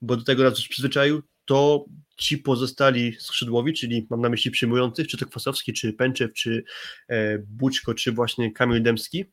bo 0.01 0.17
do 0.17 0.23
tego 0.23 0.43
nas 0.43 0.57
już 0.57 0.67
przyzwyczaił, 0.67 1.21
to 1.45 1.85
ci 2.17 2.37
pozostali 2.37 3.15
skrzydłowi, 3.19 3.73
czyli 3.73 4.07
mam 4.09 4.21
na 4.21 4.29
myśli 4.29 4.51
przyjmujących, 4.51 5.07
czy 5.07 5.17
to 5.17 5.25
Kwasowski, 5.25 5.73
czy 5.73 5.93
Pęczew, 5.93 6.33
czy 6.33 6.63
e, 7.07 7.39
Bućko, 7.39 7.93
czy 7.93 8.11
właśnie 8.11 8.51
Kamil 8.51 8.83
Demski, 8.83 9.25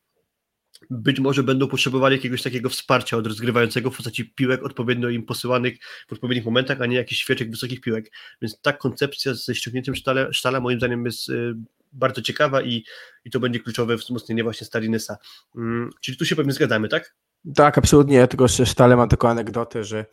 być 0.89 1.19
może 1.19 1.43
będą 1.43 1.67
potrzebowali 1.67 2.15
jakiegoś 2.15 2.41
takiego 2.41 2.69
wsparcia 2.69 3.17
od 3.17 3.27
rozgrywającego 3.27 3.91
w 3.91 3.95
postaci 3.95 4.25
piłek 4.25 4.63
odpowiednio 4.63 5.09
im 5.09 5.23
posyłanych 5.25 5.77
w 6.07 6.13
odpowiednich 6.13 6.45
momentach, 6.45 6.81
a 6.81 6.85
nie 6.85 6.95
jakichś 6.95 7.21
świeczek 7.21 7.51
wysokich 7.51 7.81
piłek. 7.81 8.11
Więc 8.41 8.61
ta 8.61 8.73
koncepcja 8.73 9.33
ze 9.33 9.55
ściągnięciem 9.55 9.95
sztala, 9.95 10.33
sztala 10.33 10.59
moim 10.59 10.79
zdaniem 10.79 11.05
jest 11.05 11.29
y, 11.29 11.55
bardzo 11.93 12.21
ciekawa 12.21 12.61
i, 12.61 12.83
i 13.25 13.29
to 13.29 13.39
będzie 13.39 13.59
kluczowe 13.59 13.97
wzmocnienie 13.97 14.43
właśnie 14.43 14.67
Stalinesa. 14.67 15.17
Mm, 15.55 15.89
czyli 16.01 16.17
tu 16.17 16.25
się 16.25 16.35
pewnie 16.35 16.53
zgadzamy, 16.53 16.89
tak? 16.89 17.15
Tak, 17.55 17.77
absolutnie. 17.77 18.15
Ja 18.15 18.27
tylko 18.27 18.47
z 18.47 18.69
Sztale 18.69 18.95
mam 18.95 19.09
taką 19.09 19.29
anegdotę, 19.29 19.83
że 19.83 20.05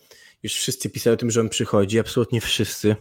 już 0.43 0.53
wszyscy 0.53 0.91
pisali 0.91 1.15
o 1.15 1.17
tym, 1.17 1.31
że 1.31 1.41
on 1.41 1.49
przychodzi, 1.49 1.99
absolutnie 1.99 2.41
wszyscy. 2.41 2.97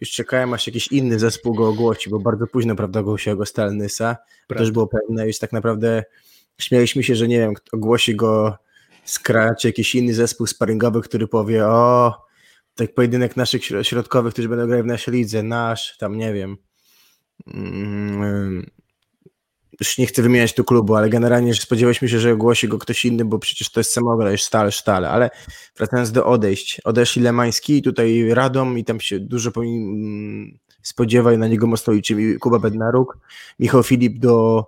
Już 0.00 0.10
czekałem, 0.10 0.54
aż 0.54 0.66
jakiś 0.66 0.92
inny 0.92 1.18
zespół 1.18 1.54
go 1.54 1.68
ogłosi, 1.68 2.10
bo 2.10 2.18
bardzo 2.18 2.46
późno, 2.46 2.76
prawda, 2.76 3.00
ogłosił 3.00 3.36
go 3.36 3.46
Stalinesa. 3.46 4.16
To 4.46 4.54
też 4.54 4.70
było 4.70 4.86
pewne, 4.86 5.26
już 5.26 5.38
tak 5.38 5.52
naprawdę 5.52 6.04
Śmialiśmy 6.58 7.02
się, 7.02 7.14
że 7.14 7.28
nie 7.28 7.38
wiem, 7.38 7.54
ogłosi 7.72 8.16
go 8.16 8.58
Scratch, 9.04 9.64
jakiś 9.64 9.94
inny 9.94 10.14
zespół 10.14 10.46
sparingowy, 10.46 11.00
który 11.00 11.28
powie, 11.28 11.66
o, 11.66 12.14
tak 12.74 12.94
pojedynek 12.94 13.36
naszych 13.36 13.64
środkowych, 13.82 14.32
którzy 14.32 14.48
będą 14.48 14.66
grać 14.66 14.82
w 14.82 14.86
naszej 14.86 15.14
lidze, 15.14 15.42
nasz, 15.42 15.96
tam 15.98 16.18
nie 16.18 16.32
wiem. 16.32 16.56
Mm, 17.46 18.70
już 19.80 19.98
nie 19.98 20.06
chcę 20.06 20.22
wymieniać 20.22 20.54
tu 20.54 20.64
klubu, 20.64 20.94
ale 20.94 21.08
generalnie 21.08 21.54
spodziewaliśmy 21.54 22.08
się, 22.08 22.18
że 22.18 22.32
ogłosi 22.32 22.68
go 22.68 22.78
ktoś 22.78 23.04
inny, 23.04 23.24
bo 23.24 23.38
przecież 23.38 23.70
to 23.70 23.80
jest 23.80 23.92
samogra, 23.92 24.30
jest 24.30 24.44
stale, 24.44 24.72
stale, 24.72 25.10
ale 25.10 25.30
wracając 25.76 26.12
do 26.12 26.26
odejść, 26.26 26.80
odeszli 26.80 27.22
Lemański 27.22 27.82
tutaj 27.82 28.34
Radom 28.34 28.78
i 28.78 28.84
tam 28.84 29.00
się 29.00 29.20
dużo 29.20 29.50
mm, 29.56 30.58
spodziewaj, 30.82 31.38
na 31.38 31.48
niego 31.48 31.66
mocno 31.66 31.92
liczy 31.92 32.38
Kuba 32.40 32.58
Bednaruk, 32.58 33.18
Michał 33.58 33.82
Filip 33.82 34.18
do 34.18 34.66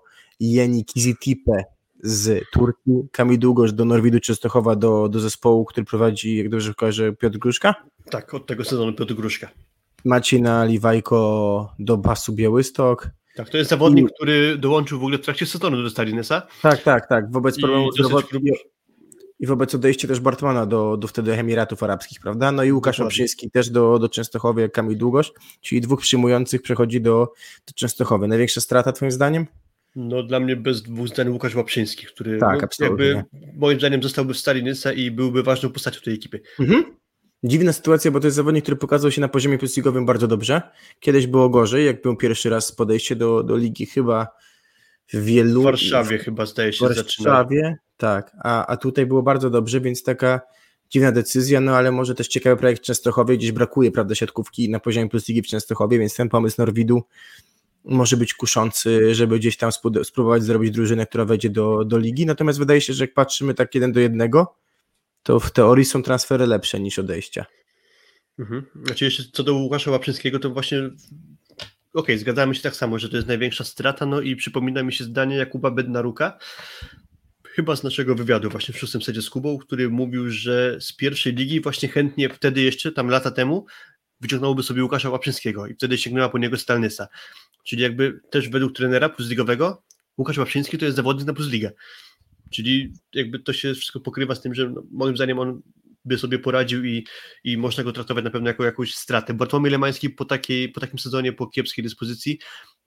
Jeni 0.50 0.84
Kizitipe 0.84 1.64
z 2.00 2.44
Turcji, 2.52 3.08
Kamil 3.12 3.38
Długosz 3.38 3.72
do 3.72 3.84
Norwidu 3.84 4.20
Częstochowa 4.20 4.76
do, 4.76 5.08
do 5.08 5.20
zespołu, 5.20 5.64
który 5.64 5.84
prowadzi, 5.84 6.36
jak 6.36 6.48
dobrze 6.48 6.74
kojarzę, 6.74 7.12
Piotr 7.12 7.38
Gruszka? 7.38 7.74
Tak, 8.10 8.34
od 8.34 8.46
tego 8.46 8.64
sezonu 8.64 8.92
Piotr 8.92 9.14
Gruszka. 9.14 9.48
Macina 10.04 10.64
Liwajko 10.64 11.74
do 11.78 11.96
Basu 11.96 12.32
Białystok. 12.32 13.10
Tak, 13.36 13.50
to 13.50 13.56
jest 13.56 13.70
zawodnik, 13.70 14.08
I... 14.10 14.14
który 14.14 14.58
dołączył 14.58 14.98
w 14.98 15.02
ogóle 15.02 15.18
w 15.18 15.20
trakcie 15.20 15.46
sezonu 15.46 15.82
do 15.82 15.90
Stalinesa. 15.90 16.42
Tak, 16.62 16.82
tak, 16.82 17.08
tak. 17.08 17.32
Wobec 17.32 17.60
problemu 17.60 17.92
zdrowotnego 17.92 18.46
i 19.40 19.46
wobec 19.46 19.74
odejścia 19.74 20.08
też 20.08 20.20
Bartmana 20.20 20.66
do, 20.66 20.96
do 20.96 21.08
wtedy 21.08 21.32
Emiratów 21.32 21.82
Arabskich, 21.82 22.20
prawda? 22.20 22.52
No 22.52 22.64
i 22.64 22.72
Łukasz 22.72 23.00
Oprzyński 23.00 23.50
też 23.50 23.70
do, 23.70 23.98
do 23.98 24.08
Częstochowy, 24.08 24.60
jak 24.60 24.72
Kamil 24.72 24.98
Długosz, 24.98 25.32
czyli 25.60 25.80
dwóch 25.80 26.00
przyjmujących 26.00 26.62
przechodzi 26.62 27.00
do, 27.00 27.32
do 27.66 27.72
Częstochowy. 27.74 28.28
Największa 28.28 28.60
strata 28.60 28.92
twoim 28.92 29.12
zdaniem? 29.12 29.46
No 29.96 30.22
dla 30.22 30.40
mnie 30.40 30.56
bez 30.56 30.82
dwóch 30.82 31.08
zdań 31.08 31.28
Łukasz 31.28 31.54
Łaprzyński, 31.54 32.06
który 32.06 32.38
tak, 32.38 32.62
no, 32.80 32.86
jakby 32.86 33.24
moim 33.56 33.78
zdaniem 33.78 34.02
zostałby 34.02 34.34
w 34.34 34.38
Stalinysa 34.38 34.92
i 34.92 35.10
byłby 35.10 35.42
ważną 35.42 35.70
postacią 35.70 36.00
tej 36.00 36.14
ekipy. 36.14 36.40
Mhm. 36.60 36.84
Dziwna 37.44 37.72
sytuacja, 37.72 38.10
bo 38.10 38.20
to 38.20 38.26
jest 38.26 38.36
zawodnik, 38.36 38.64
który 38.64 38.76
pokazał 38.76 39.10
się 39.10 39.20
na 39.20 39.28
poziomie 39.28 39.58
plusligowym 39.58 40.06
bardzo 40.06 40.28
dobrze. 40.28 40.62
Kiedyś 41.00 41.26
było 41.26 41.48
gorzej, 41.48 41.86
jak 41.86 42.02
był 42.02 42.16
pierwszy 42.16 42.50
raz 42.50 42.72
podejście 42.72 43.16
do, 43.16 43.42
do 43.42 43.56
ligi 43.56 43.86
chyba 43.86 44.28
w 45.12 45.24
wielu... 45.24 45.60
W 45.60 45.64
Warszawie 45.64 46.18
w, 46.18 46.22
chyba 46.22 46.46
zdaje 46.46 46.72
się 46.72 46.88
W 46.88 46.94
Warszawie, 46.94 47.76
tak. 47.96 48.32
A, 48.44 48.66
a 48.66 48.76
tutaj 48.76 49.06
było 49.06 49.22
bardzo 49.22 49.50
dobrze, 49.50 49.80
więc 49.80 50.02
taka 50.02 50.40
dziwna 50.90 51.12
decyzja, 51.12 51.60
no 51.60 51.76
ale 51.76 51.92
może 51.92 52.14
też 52.14 52.28
ciekawy 52.28 52.56
projekt 52.56 52.82
w 52.82 52.84
Częstochowie, 52.84 53.36
gdzieś 53.36 53.52
brakuje, 53.52 53.90
prawda, 53.90 54.14
siatkówki 54.14 54.70
na 54.70 54.80
poziomie 54.80 55.08
plusligi 55.08 55.42
w 55.42 55.46
Częstochowie, 55.46 55.98
więc 55.98 56.16
ten 56.16 56.28
pomysł 56.28 56.56
Norwidu 56.58 57.02
może 57.84 58.16
być 58.16 58.34
kuszący, 58.34 59.14
żeby 59.14 59.38
gdzieś 59.38 59.56
tam 59.56 59.70
spróbować 60.02 60.42
zrobić 60.42 60.70
drużynę, 60.70 61.06
która 61.06 61.24
wejdzie 61.24 61.50
do, 61.50 61.84
do 61.84 61.98
ligi. 61.98 62.26
Natomiast 62.26 62.58
wydaje 62.58 62.80
się, 62.80 62.92
że 62.92 63.04
jak 63.04 63.14
patrzymy 63.14 63.54
tak 63.54 63.74
jeden 63.74 63.92
do 63.92 64.00
jednego, 64.00 64.54
to 65.22 65.40
w 65.40 65.50
teorii 65.50 65.84
są 65.84 66.02
transfery 66.02 66.46
lepsze 66.46 66.80
niż 66.80 66.98
odejścia. 66.98 67.46
Mhm. 68.38 68.66
Znaczy 68.86 69.04
jeszcze 69.04 69.22
co 69.32 69.42
do 69.42 69.54
Łukasza 69.54 69.90
Łaprzyńskiego, 69.90 70.38
to 70.38 70.50
właśnie 70.50 70.78
okej, 70.78 70.94
okay, 71.92 72.18
zgadzamy 72.18 72.54
się 72.54 72.62
tak 72.62 72.76
samo, 72.76 72.98
że 72.98 73.08
to 73.08 73.16
jest 73.16 73.28
największa 73.28 73.64
strata, 73.64 74.06
no 74.06 74.20
i 74.20 74.36
przypomina 74.36 74.82
mi 74.82 74.92
się 74.92 75.04
zdanie 75.04 75.36
Jakuba 75.36 75.70
Bednaruka, 75.70 76.38
chyba 77.44 77.76
z 77.76 77.82
naszego 77.82 78.14
wywiadu 78.14 78.50
właśnie 78.50 78.74
w 78.74 78.78
szóstym 78.78 79.02
sedzie 79.02 79.22
z 79.22 79.30
Kubą, 79.30 79.58
który 79.58 79.90
mówił, 79.90 80.30
że 80.30 80.76
z 80.80 80.92
pierwszej 80.92 81.34
ligi 81.34 81.60
właśnie 81.60 81.88
chętnie 81.88 82.28
wtedy 82.28 82.60
jeszcze, 82.60 82.92
tam 82.92 83.08
lata 83.08 83.30
temu, 83.30 83.66
wyciągnąłby 84.22 84.62
sobie 84.62 84.82
Łukasza 84.82 85.10
Łaprzyńskiego 85.10 85.66
i 85.66 85.74
wtedy 85.74 85.98
sięgnęła 85.98 86.28
po 86.28 86.38
niego 86.38 86.56
Stalnysa. 86.56 87.08
Czyli 87.64 87.82
jakby 87.82 88.20
też 88.30 88.48
według 88.48 88.72
trenera 88.76 89.08
plusligowego 89.08 89.82
Łukasz 90.18 90.38
Łaprzyński 90.38 90.78
to 90.78 90.84
jest 90.84 90.96
zawodnik 90.96 91.26
na 91.26 91.34
plusligę. 91.34 91.72
Czyli 92.50 92.92
jakby 93.14 93.38
to 93.38 93.52
się 93.52 93.74
wszystko 93.74 94.00
pokrywa 94.00 94.34
z 94.34 94.40
tym, 94.40 94.54
że 94.54 94.70
no, 94.70 94.82
moim 94.90 95.16
zdaniem 95.16 95.38
on 95.38 95.62
by 96.04 96.18
sobie 96.18 96.38
poradził 96.38 96.84
i, 96.84 97.06
i 97.44 97.56
można 97.56 97.84
go 97.84 97.92
traktować 97.92 98.24
na 98.24 98.30
pewno 98.30 98.48
jako 98.48 98.64
jakąś 98.64 98.94
stratę. 98.94 99.34
Bartłomiej 99.34 99.72
Lemański 99.72 100.10
po, 100.10 100.24
takiej, 100.24 100.68
po 100.68 100.80
takim 100.80 100.98
sezonie, 100.98 101.32
po 101.32 101.46
kiepskiej 101.46 101.84
dyspozycji, 101.84 102.38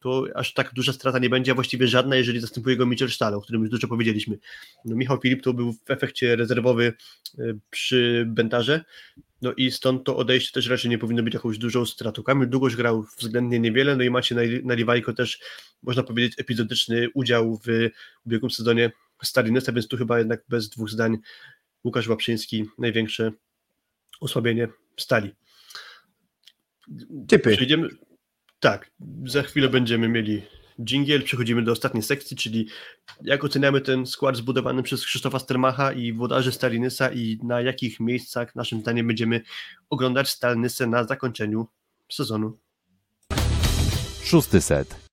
to 0.05 0.25
aż 0.35 0.53
tak 0.53 0.73
duża 0.73 0.93
strata 0.93 1.19
nie 1.19 1.29
będzie, 1.29 1.51
a 1.51 1.55
właściwie 1.55 1.87
żadna, 1.87 2.15
jeżeli 2.15 2.39
zastępuje 2.39 2.77
go 2.77 2.85
Mitchell 2.85 3.09
Stahl, 3.09 3.35
o 3.35 3.41
którym 3.41 3.61
już 3.61 3.69
dużo 3.69 3.87
powiedzieliśmy. 3.87 4.37
No, 4.85 4.95
Michał 4.95 5.19
Filip 5.21 5.43
to 5.43 5.53
był 5.53 5.73
w 5.73 5.91
efekcie 5.91 6.35
rezerwowy 6.35 6.93
e, 7.39 7.43
przy 7.69 8.25
Bentarze, 8.27 8.83
no 9.41 9.53
i 9.53 9.71
stąd 9.71 10.03
to 10.03 10.17
odejście 10.17 10.53
też 10.53 10.69
raczej 10.69 10.91
nie 10.91 10.97
powinno 10.97 11.23
być 11.23 11.33
jakąś 11.33 11.57
dużą 11.57 11.85
stratą. 11.85 12.23
Kamil 12.23 12.49
Długoś 12.49 12.75
grał 12.75 13.05
względnie 13.17 13.59
niewiele, 13.59 13.95
no 13.95 14.03
i 14.03 14.09
macie 14.09 14.35
na 14.63 14.73
Liwajko 14.73 15.13
też, 15.13 15.39
można 15.83 16.03
powiedzieć, 16.03 16.39
epizodyczny 16.39 17.07
udział 17.13 17.59
w 17.67 17.89
ubiegłym 18.25 18.51
sezonie 18.51 18.91
Stalinesa, 19.23 19.71
więc 19.71 19.87
tu 19.87 19.97
chyba 19.97 20.19
jednak 20.19 20.43
bez 20.49 20.69
dwóch 20.69 20.89
zdań 20.89 21.17
Łukasz 21.83 22.07
Łaprzyński 22.07 22.65
największe 22.77 23.31
osłabienie 24.21 24.67
stali. 24.97 25.35
Typy. 27.27 27.55
Przejdziemy, 27.55 27.89
tak, 28.65 28.91
za 29.25 29.43
chwilę 29.43 29.69
będziemy 29.69 30.08
mieli 30.10 30.41
dżingiel. 30.82 31.23
Przechodzimy 31.23 31.63
do 31.63 31.71
ostatniej 31.71 32.04
sekcji, 32.04 32.38
czyli 32.38 32.67
jak 33.21 33.43
oceniamy 33.43 33.82
ten 33.82 34.06
skład 34.06 34.36
zbudowany 34.36 34.84
przez 34.84 35.06
Krzysztofa 35.06 35.39
Stermacha 35.39 35.91
i 35.93 36.13
włodarzy 36.13 36.51
Stalinysa 36.51 37.12
i 37.12 37.39
na 37.43 37.62
jakich 37.62 37.99
miejscach 37.99 38.56
naszym 38.56 38.82
zdaniem 38.82 39.08
będziemy 39.08 39.41
oglądać 39.89 40.30
Stalnysę 40.30 40.88
na 40.88 41.04
zakończeniu 41.04 41.67
sezonu. 42.12 42.58
Szósty 44.23 44.62
set. 44.62 45.10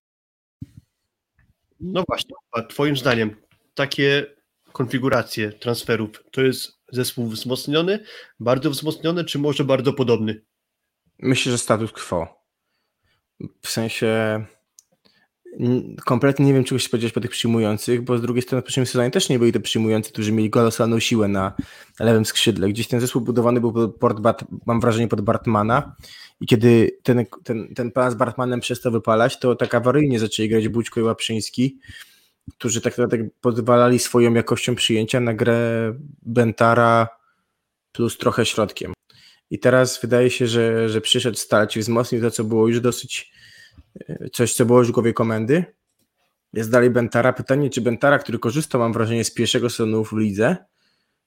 No 1.81 2.05
właśnie, 2.09 2.37
a 2.53 2.63
twoim 2.63 2.97
zdaniem 2.97 3.37
takie 3.75 4.27
konfiguracje 4.73 5.53
transferów 5.53 6.11
to 6.31 6.43
jest 6.43 6.79
zespół 6.93 7.27
wzmocniony, 7.27 8.05
bardzo 8.41 8.71
wzmocniony, 8.71 9.25
czy 9.25 9.39
może 9.39 9.65
bardzo 9.65 9.93
podobny? 9.93 10.45
Myślę, 11.19 11.53
że 11.53 11.59
status 11.59 11.93
quo. 11.93 12.42
W 13.63 13.71
sensie 13.71 14.45
kompletnie 16.05 16.47
nie 16.47 16.55
wiem, 16.55 16.65
czego 16.65 16.79
się 16.79 16.87
spodziewać 16.87 17.13
po 17.13 17.21
tych 17.21 17.31
przyjmujących, 17.31 18.03
bo 18.03 18.19
z 18.19 18.23
drugiej 18.23 18.43
strony 18.43 18.63
w 18.63 18.65
poprzednim 18.65 18.87
sezonie 18.87 19.11
też 19.11 19.29
nie 19.29 19.39
byli 19.39 19.53
to 19.53 19.61
przyjmujący, 19.61 20.13
którzy 20.13 20.33
mieli 20.33 20.51
kolosalną 20.51 20.99
siłę 20.99 21.29
na 21.29 21.53
lewym 22.01 22.25
skrzydle. 22.25 22.69
Gdzieś 22.69 22.89
ten 22.89 23.01
zespół 23.01 23.23
budowany 23.23 23.61
był 23.61 23.93
pod, 23.93 24.21
Bart, 24.21 24.45
mam 24.67 24.81
wrażenie, 24.81 25.09
pod 25.09 25.21
Bartmana 25.21 25.97
i 26.41 26.47
kiedy 26.47 26.99
ten, 27.03 27.25
ten, 27.45 27.75
ten 27.75 27.91
plan 27.91 28.11
z 28.11 28.15
Bartmanem 28.15 28.61
przestał 28.61 28.93
wypalać, 28.93 29.39
to 29.39 29.57
tak 29.57 29.75
awaryjnie 29.75 30.19
zaczęli 30.19 30.49
grać 30.49 30.69
Bućko 30.69 31.01
i 31.01 31.03
Łaprzyński 31.03 31.79
którzy 32.51 32.81
tak 32.81 32.99
naprawdę 32.99 33.29
pozwalali 33.41 33.99
swoją 33.99 34.35
jakością 34.35 34.75
przyjęcia 34.75 35.21
na 35.21 35.35
grę 35.35 35.93
Bentara 36.23 37.09
plus 37.93 38.19
trochę 38.19 38.47
środkiem. 38.47 38.93
I 39.53 39.59
teraz 39.59 40.01
wydaje 40.01 40.31
się, 40.31 40.47
że, 40.47 40.89
że 40.89 41.01
przyszedł 41.01 41.37
starać 41.37 41.77
i 41.77 41.81
wzmocnił 41.81 42.21
to, 42.21 42.31
co 42.31 42.45
było 42.45 42.69
już 42.69 42.81
dosyć, 42.81 43.33
e, 44.09 44.31
coś, 44.33 44.55
co 44.55 44.67
było 44.67 44.79
już 44.79 44.89
w 44.89 44.91
głowie 44.91 45.13
komendy. 45.13 45.65
Jest 46.53 46.71
dalej 46.71 46.91
Bentara. 46.91 47.33
Pytanie, 47.33 47.71
czy 47.71 47.81
Bentara, 47.81 48.19
który 48.19 48.39
korzystał, 48.39 48.81
mam 48.81 48.93
wrażenie, 48.93 49.25
z 49.25 49.35
pierwszego 49.35 49.71
sezonu 49.71 50.05
w 50.05 50.13
lidze, 50.13 50.57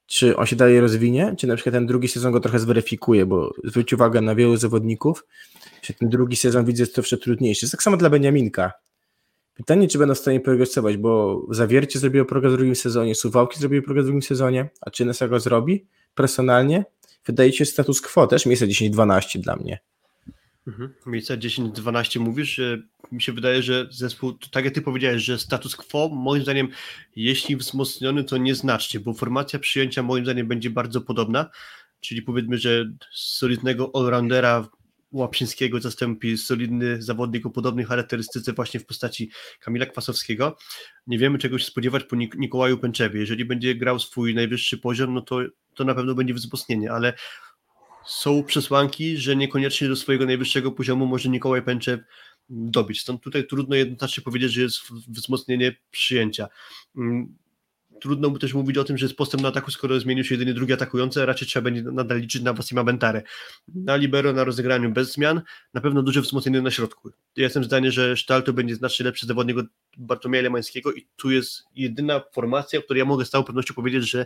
czy 0.06 0.38
on 0.38 0.46
się 0.46 0.56
dalej 0.56 0.80
rozwinie, 0.80 1.36
czy 1.38 1.48
na 1.48 1.56
przykład 1.56 1.74
ten 1.74 1.86
drugi 1.86 2.08
sezon 2.08 2.32
go 2.32 2.40
trochę 2.40 2.60
zweryfikuje, 2.60 3.26
bo 3.26 3.54
zwróć 3.64 3.94
uwagę 3.94 4.22
na 4.22 4.36
wielu 4.36 4.58
zawodników, 4.58 5.26
że 5.82 5.94
ten 5.94 6.10
drugi 6.10 6.36
sezon 6.36 6.66
widzę 6.66 6.84
jest 6.84 6.96
troszkę 6.96 7.18
trudniejszy. 7.18 7.72
Tak 7.72 7.84
samo 7.84 7.98
dla 7.98 8.10
Beniaminka. 8.10 8.72
Pytanie, 9.54 9.88
czy 9.88 9.98
będą 9.98 10.16
w 10.16 10.20
stanie 10.20 10.40
progresować, 10.40 10.98
bo 10.98 11.42
Zawiercie 11.50 12.00
zrobiło 12.00 12.26
progres 12.26 12.54
w 12.54 12.56
drugim 12.56 12.76
sezonie, 12.76 13.16
Suwałki 13.16 13.60
zrobiły 13.60 13.82
progres 13.82 14.06
w 14.06 14.08
drugim 14.08 14.22
sezonie, 14.22 14.70
a 14.82 14.90
czy 14.90 15.06
Nesa 15.06 15.28
go 15.28 15.40
zrobi 15.40 15.88
personalnie? 16.16 16.86
Wydaje 17.26 17.54
się 17.54 17.66
status 17.66 18.02
quo, 18.02 18.28
też 18.28 18.46
miejsce 18.46 18.68
10-12 18.68 19.40
dla 19.40 19.56
mnie. 19.56 19.80
Mhm. 20.68 20.94
Miejsce 21.06 21.38
10-12 21.38 22.20
mówisz, 22.20 22.62
mi 23.12 23.22
się 23.22 23.34
wydaje, 23.34 23.64
że 23.64 23.88
zespół, 23.92 24.34
tak 24.52 24.66
jak 24.66 24.74
ty 24.74 24.82
powiedziałeś, 24.82 25.24
że 25.24 25.40
status 25.40 25.76
quo, 25.76 26.10
moim 26.10 26.44
zdaniem, 26.44 26.68
jeśli 27.16 27.56
wzmocniony, 27.56 28.24
to 28.24 28.38
nieznacznie, 28.38 29.00
bo 29.00 29.14
formacja 29.14 29.60
przyjęcia 29.60 30.04
moim 30.04 30.26
zdaniem 30.26 30.48
będzie 30.48 30.70
bardzo 30.70 31.02
podobna, 31.02 31.50
czyli 32.00 32.22
powiedzmy, 32.22 32.58
że 32.58 32.86
solidnego 33.14 33.92
allroundera 33.94 34.68
Łapszyńskiego 35.12 35.82
zastąpi 35.82 36.38
solidny 36.38 37.02
zawodnik 37.02 37.46
o 37.46 37.50
podobnej 37.50 37.86
charakterystyce 37.86 38.54
właśnie 38.54 38.80
w 38.80 38.86
postaci 38.86 39.32
Kamila 39.60 39.86
Kwasowskiego. 39.86 40.58
Nie 41.08 41.20
wiemy 41.20 41.38
czego 41.38 41.60
się 41.60 41.66
spodziewać 41.66 42.04
po 42.04 42.16
Nik 42.16 42.36
Nikołaju 42.36 42.78
Pęczewie. 42.78 43.20
Jeżeli 43.20 43.46
będzie 43.46 43.76
grał 43.76 44.00
swój 44.00 44.36
najwyższy 44.36 44.78
poziom, 44.78 45.14
no 45.14 45.22
to, 45.22 45.40
to 45.76 45.84
na 45.84 45.96
pewno 45.96 46.16
będzie 46.16 46.34
wzmocnienie, 46.34 46.92
ale 46.92 47.14
są 48.06 48.44
przesłanki, 48.44 49.18
że 49.18 49.36
niekoniecznie 49.36 49.88
do 49.88 49.96
swojego 49.96 50.26
najwyższego 50.26 50.72
poziomu 50.72 51.06
może 51.06 51.30
Nikołaj 51.30 51.62
Pęczew 51.62 52.00
dobić. 52.50 53.02
Stąd 53.02 53.22
tutaj 53.22 53.48
trudno 53.48 53.76
jednoznacznie 53.76 54.24
powiedzieć, 54.24 54.52
że 54.52 54.62
jest 54.62 54.80
wzmocnienie 55.08 55.76
przyjęcia. 55.92 56.48
Trudno 58.02 58.30
mu 58.30 58.40
też 58.40 58.54
mówić 58.54 58.78
o 58.78 58.84
tym, 58.84 58.98
że 58.98 59.06
jest 59.06 59.18
postęp 59.18 59.44
na 59.44 59.50
ataku, 59.50 59.72
skoro 59.72 60.00
zmienił 60.00 60.24
się 60.24 60.36
jedynie 60.36 60.54
drugi 60.54 60.74
atakujący, 60.74 61.26
raczej 61.26 61.48
trzeba 61.48 61.64
będzie 61.64 61.82
nadal 61.82 62.20
liczyć 62.20 62.42
na 62.42 62.54
Wasima 62.54 62.84
Bentarę. 62.84 63.22
Na 63.68 63.96
libero, 63.96 64.34
na 64.34 64.44
rozegraniu 64.44 64.92
bez 64.92 65.14
zmian, 65.14 65.42
na 65.74 65.82
pewno 65.82 66.04
duże 66.04 66.22
wzmocnienie 66.22 66.62
na 66.62 66.72
środku. 66.72 67.12
Ja 67.36 67.44
jestem 67.44 67.64
zdania, 67.64 67.92
że 67.92 68.18
Sztal 68.18 68.44
to 68.44 68.54
będzie 68.54 68.76
znacznie 68.76 69.06
lepszy 69.06 69.26
zawodnik 69.26 69.58
od 69.58 69.66
Bartłomieja 69.98 70.44
Lemańskiego 70.44 70.94
i 70.94 71.08
tu 71.16 71.32
jest 71.32 71.64
jedyna 71.76 72.22
formacja, 72.34 72.80
o 72.80 72.82
której 72.82 73.00
ja 73.00 73.06
mogę 73.06 73.26
z 73.26 73.30
całą 73.30 73.44
pewnością 73.44 73.74
powiedzieć, 73.74 74.10
że 74.10 74.26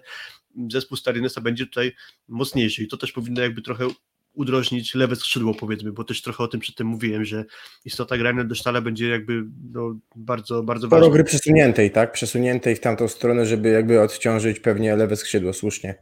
zespół 0.71 0.97
Starinesa 0.97 1.41
będzie 1.41 1.65
tutaj 1.65 1.95
mocniejszy 2.27 2.83
i 2.83 2.87
to 2.87 2.97
też 2.97 3.11
powinno 3.11 3.41
jakby 3.41 3.61
trochę 3.61 3.87
udrożnić 4.33 4.95
lewe 4.95 5.15
skrzydło, 5.15 5.53
powiedzmy, 5.53 5.91
bo 5.91 6.03
też 6.03 6.21
trochę 6.21 6.43
o 6.43 6.47
tym 6.47 6.59
przedtem 6.59 6.87
mówiłem, 6.87 7.25
że 7.25 7.45
istota 7.85 8.17
grania 8.17 8.43
do 8.43 8.55
Sztala 8.55 8.81
będzie 8.81 9.07
jakby 9.07 9.43
no, 9.71 9.99
bardzo, 10.15 10.63
bardzo 10.63 10.87
Sporo 10.87 11.01
ważna. 11.01 11.13
gry 11.13 11.23
przesuniętej, 11.23 11.91
tak? 11.91 12.11
Przesuniętej 12.11 12.75
w 12.75 12.79
tamtą 12.79 13.07
stronę, 13.07 13.45
żeby 13.45 13.69
jakby 13.69 14.01
odciążyć 14.01 14.59
pewnie 14.59 14.95
lewe 14.95 15.15
skrzydło, 15.15 15.53
słusznie. 15.53 15.95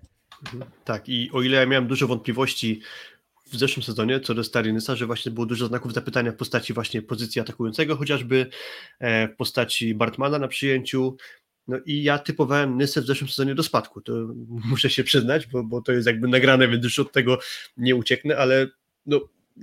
Tak, 0.85 1.09
i 1.09 1.29
o 1.33 1.41
ile 1.41 1.57
ja 1.57 1.65
miałem 1.65 1.87
dużo 1.87 2.07
wątpliwości 2.07 2.81
w 3.51 3.57
zeszłym 3.57 3.83
sezonie 3.83 4.19
co 4.19 4.33
do 4.33 4.43
Starinesa, 4.43 4.95
że 4.95 5.05
właśnie 5.05 5.31
było 5.31 5.45
dużo 5.45 5.67
znaków 5.67 5.93
zapytania 5.93 6.31
w 6.31 6.35
postaci 6.35 6.73
właśnie 6.73 7.01
pozycji 7.01 7.41
atakującego, 7.41 7.95
chociażby 7.95 8.49
e, 8.99 9.27
w 9.27 9.35
postaci 9.35 9.95
Bartmana 9.95 10.39
na 10.39 10.47
przyjęciu, 10.47 11.17
no 11.67 11.77
i 11.85 12.03
ja 12.03 12.19
typowałem 12.19 12.77
Nysę 12.77 13.01
w 13.01 13.05
zeszłym 13.05 13.29
sezonie 13.29 13.55
do 13.55 13.63
spadku, 13.63 14.01
to 14.01 14.13
muszę 14.69 14.89
się 14.89 15.03
przyznać, 15.03 15.47
bo, 15.47 15.63
bo 15.63 15.81
to 15.81 15.91
jest 15.91 16.07
jakby 16.07 16.27
nagrane, 16.27 16.67
więc 16.67 16.83
już 16.83 16.99
od 16.99 17.11
tego 17.11 17.39
nie 17.77 17.95
ucieknę, 17.95 18.37
ale 18.37 18.67
no, 19.05 19.21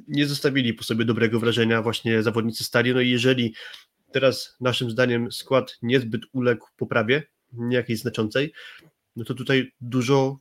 nie 0.09 0.27
zostawili 0.27 0.75
po 0.75 0.85
sobie 0.85 1.05
dobrego 1.05 1.41
wrażenia 1.41 1.83
właśnie 1.83 2.23
zawodnicy 2.23 2.65
Stali, 2.65 2.95
no 2.95 3.01
i 3.01 3.11
jeżeli 3.11 3.55
teraz 4.13 4.57
naszym 4.61 4.91
zdaniem 4.91 5.33
skład 5.33 5.79
niezbyt 5.83 6.23
uległ 6.33 6.67
poprawie, 6.77 7.23
nie 7.53 7.77
jakiejś 7.77 8.01
znaczącej, 8.01 8.53
no 9.17 9.25
to 9.25 9.35
tutaj 9.35 9.73
dużo 9.81 10.39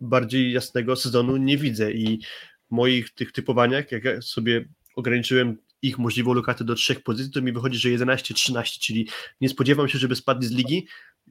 bardziej 0.00 0.52
jasnego 0.52 0.96
sezonu 0.96 1.36
nie 1.36 1.58
widzę. 1.58 1.92
I 1.92 2.20
moich 2.70 3.10
tych 3.10 3.32
typowaniach, 3.32 3.92
jak 3.92 4.04
ja 4.04 4.22
sobie 4.22 4.64
ograniczyłem 4.96 5.58
ich 5.82 5.98
możliwą 5.98 6.34
lokatę 6.34 6.64
do 6.64 6.74
trzech 6.74 7.02
pozycji, 7.02 7.32
to 7.32 7.42
mi 7.42 7.52
wychodzi, 7.52 7.78
że 7.78 7.88
11-13, 7.88 8.78
czyli 8.80 9.08
nie 9.40 9.48
spodziewam 9.48 9.88
się, 9.88 9.98
żeby 9.98 10.16
spadli 10.16 10.46
z 10.46 10.50
ligi, 10.50 10.86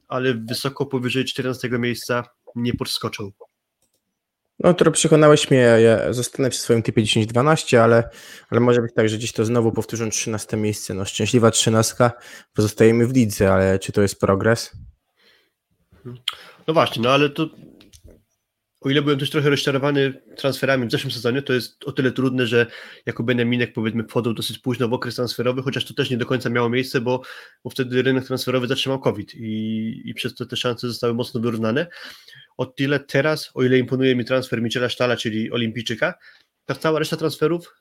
ale 0.07 0.33
wysoko 0.33 0.85
powyżej 0.85 1.25
14 1.25 1.69
miejsca 1.69 2.23
nie 2.55 2.73
podskoczą. 2.73 3.31
No, 4.59 4.73
to 4.73 4.91
przekonałeś 4.91 5.51
mnie, 5.51 5.57
ja 5.57 6.13
zostanę 6.13 6.49
przy 6.49 6.59
swoim 6.59 6.83
typie 6.83 7.01
10-12, 7.01 7.77
ale, 7.77 8.09
ale 8.49 8.61
może 8.61 8.81
być 8.81 8.93
tak, 8.93 9.09
że 9.09 9.17
gdzieś 9.17 9.31
to 9.31 9.45
znowu 9.45 9.71
powtórzą 9.71 10.09
13 10.09 10.57
miejsce. 10.57 10.93
No, 10.93 11.05
szczęśliwa 11.05 11.51
13, 11.51 12.11
pozostajemy 12.53 13.07
w 13.07 13.15
lidze, 13.15 13.53
ale 13.53 13.79
czy 13.79 13.91
to 13.91 14.01
jest 14.01 14.19
progres? 14.19 14.71
No 16.67 16.73
właśnie, 16.73 17.01
no 17.01 17.09
ale 17.09 17.29
to 17.29 17.49
o 18.81 18.89
ile 18.89 19.01
byłem 19.01 19.19
też 19.19 19.29
trochę 19.29 19.49
rozczarowany 19.49 20.21
transferami 20.37 20.87
w 20.87 20.91
zeszłym 20.91 21.11
sezonie, 21.11 21.41
to 21.41 21.53
jest 21.53 21.83
o 21.83 21.91
tyle 21.91 22.11
trudne, 22.11 22.47
że 22.47 22.65
jako 23.05 23.23
Beniaminek 23.23 23.73
powiedzmy 23.73 24.03
wchodził 24.03 24.33
dosyć 24.33 24.59
późno 24.59 24.87
w 24.87 24.93
okres 24.93 25.15
transferowy, 25.15 25.61
chociaż 25.61 25.85
to 25.85 25.93
też 25.93 26.09
nie 26.09 26.17
do 26.17 26.25
końca 26.25 26.49
miało 26.49 26.69
miejsce, 26.69 27.01
bo, 27.01 27.21
bo 27.63 27.69
wtedy 27.69 28.01
rynek 28.01 28.25
transferowy 28.25 28.67
zatrzymał 28.67 28.99
COVID 28.99 29.35
i, 29.35 30.01
i 30.05 30.13
przez 30.13 30.35
to 30.35 30.45
te 30.45 30.55
szanse 30.55 30.87
zostały 30.87 31.13
mocno 31.13 31.41
wyrównane. 31.41 31.87
O 32.57 32.65
tyle 32.65 32.99
teraz, 32.99 33.51
o 33.53 33.63
ile 33.63 33.77
imponuje 33.77 34.15
mi 34.15 34.25
transfer 34.25 34.61
Michela 34.61 34.89
Sztala, 34.89 35.17
czyli 35.17 35.51
olimpijczyka, 35.51 36.13
ta 36.65 36.75
cała 36.75 36.99
reszta 36.99 37.17
transferów 37.17 37.75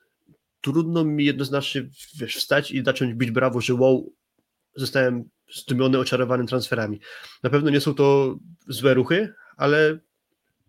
trudno 0.61 1.05
mi 1.05 1.25
jednoznacznie 1.25 1.89
wiesz, 2.17 2.35
wstać 2.35 2.71
i 2.71 2.83
zacząć 2.83 3.13
bić 3.13 3.31
brawo, 3.31 3.61
że 3.61 3.73
wow, 3.73 4.13
zostałem 4.75 5.29
zdumiony, 5.53 5.99
oczarowanym 5.99 6.47
transferami. 6.47 6.99
Na 7.43 7.49
pewno 7.49 7.69
nie 7.69 7.81
są 7.81 7.93
to 7.93 8.37
złe 8.67 8.93
ruchy, 8.93 9.33
ale 9.57 9.99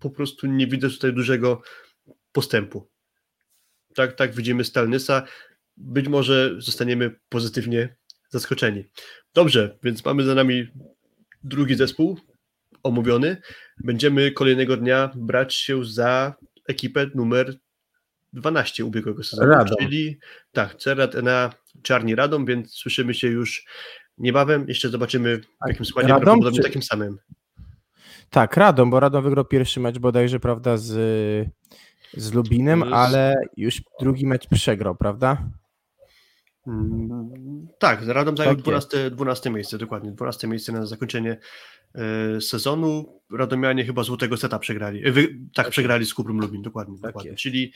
po 0.00 0.10
prostu 0.10 0.46
nie 0.46 0.66
widzę 0.66 0.90
tutaj 0.90 1.12
dużego 1.12 1.62
postępu. 2.32 2.90
Tak, 3.94 4.12
tak 4.16 4.34
widzimy 4.34 4.64
Stalnysa. 4.64 5.22
Być 5.76 6.08
może 6.08 6.54
zostaniemy 6.58 7.16
pozytywnie 7.28 7.96
zaskoczeni. 8.28 8.84
Dobrze, 9.34 9.78
więc 9.82 10.04
mamy 10.04 10.24
za 10.24 10.34
nami 10.34 10.68
drugi 11.44 11.74
zespół 11.74 12.18
omówiony. 12.82 13.36
Będziemy 13.84 14.32
kolejnego 14.32 14.76
dnia 14.76 15.10
brać 15.16 15.54
się 15.54 15.84
za 15.84 16.34
ekipę 16.68 17.06
numer 17.14 17.54
12 18.32 18.84
ubiegłego 18.84 19.24
sezonu, 19.24 19.50
Radom. 19.50 19.76
czyli 19.78 20.18
tak, 20.52 20.74
Cerat 20.74 21.14
na 21.14 21.52
Czarni 21.82 22.14
Radom, 22.14 22.46
więc 22.46 22.74
słyszymy 22.74 23.14
się 23.14 23.28
już 23.28 23.64
niebawem. 24.18 24.64
Jeszcze 24.68 24.88
zobaczymy 24.88 25.38
w 25.38 25.68
jakim 25.68 25.84
składzie, 25.84 26.08
Radom, 26.08 26.22
prawdopodobnie 26.24 26.58
czy- 26.58 26.62
takim 26.68 26.82
samym. 26.82 27.18
Tak, 28.30 28.56
Radom, 28.56 28.90
bo 28.90 29.00
Radom 29.00 29.24
wygrał 29.24 29.44
pierwszy 29.44 29.80
mecz 29.80 29.98
bodajże, 29.98 30.40
prawda, 30.40 30.76
z, 30.76 30.88
z 32.14 32.32
Lubinem, 32.32 32.82
ale 32.92 33.42
już 33.56 33.82
drugi 34.00 34.26
mecz 34.26 34.48
przegrał, 34.48 34.96
prawda? 34.96 35.50
Mm, 36.66 37.68
Tak, 37.78 38.06
Radom 38.06 38.36
zajął 38.36 38.54
Tak 38.54 38.62
12, 38.62 39.10
12 39.10 39.50
miejsce, 39.50 39.78
dokładnie. 39.78 40.12
12 40.12 40.48
miejsce 40.48 40.72
na 40.72 40.86
zakończenie 40.86 41.36
e, 41.94 42.40
sezonu. 42.40 43.20
Radomianie 43.32 43.84
chyba 43.84 44.02
złotego 44.02 44.36
seta 44.36 44.58
przegrali. 44.58 45.08
E, 45.08 45.12
wy, 45.12 45.38
tak, 45.54 45.70
przegrali 45.70 46.06
z 46.06 46.14
Kuprum 46.14 46.40
Lubin, 46.40 46.62
dokładnie. 46.62 46.94
Tak 46.94 47.02
dokładnie. 47.02 47.30
jest. 47.30 47.42
Czyli 47.42 47.72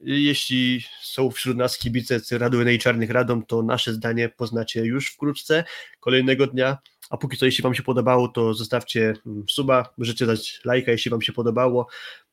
jeśli 0.00 0.84
są 1.02 1.30
wśród 1.30 1.56
nas 1.56 1.78
kibice 1.78 2.20
z 2.20 2.32
Radomienia 2.32 2.72
i 2.72 2.78
Czarnych 2.78 3.10
Radom, 3.10 3.46
to 3.46 3.62
nasze 3.62 3.92
zdanie 3.92 4.28
poznacie 4.28 4.84
już 4.84 5.10
wkrótce, 5.14 5.64
kolejnego 6.00 6.46
dnia. 6.46 6.78
A 7.10 7.16
póki 7.16 7.36
co, 7.36 7.46
jeśli 7.46 7.62
Wam 7.62 7.74
się 7.74 7.82
podobało, 7.82 8.28
to 8.28 8.54
zostawcie 8.54 9.14
mm, 9.26 9.44
suba, 9.48 9.94
możecie 9.98 10.26
dać 10.26 10.60
lajka, 10.64 10.92
jeśli 10.92 11.10
Wam 11.10 11.22
się 11.22 11.32
podobało. 11.32 11.86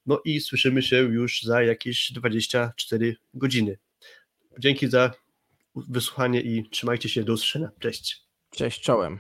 No 0.06 0.22
i 0.26 0.42
słyszymy 0.42 0.82
się 0.82 0.98
już 0.98 1.44
za 1.44 1.64
jakieś 1.64 2.12
24 2.12 3.16
godziny. 3.34 3.78
Dzięki 4.60 4.88
za 4.88 5.12
wysłuchanie 5.76 6.42
i 6.42 6.70
trzymajcie 6.70 7.10
się 7.10 7.24
do 7.24 7.34
usłyszenia. 7.34 7.70
Cześć. 7.80 8.22
Cześć, 8.52 8.82
czołem. 8.82 9.20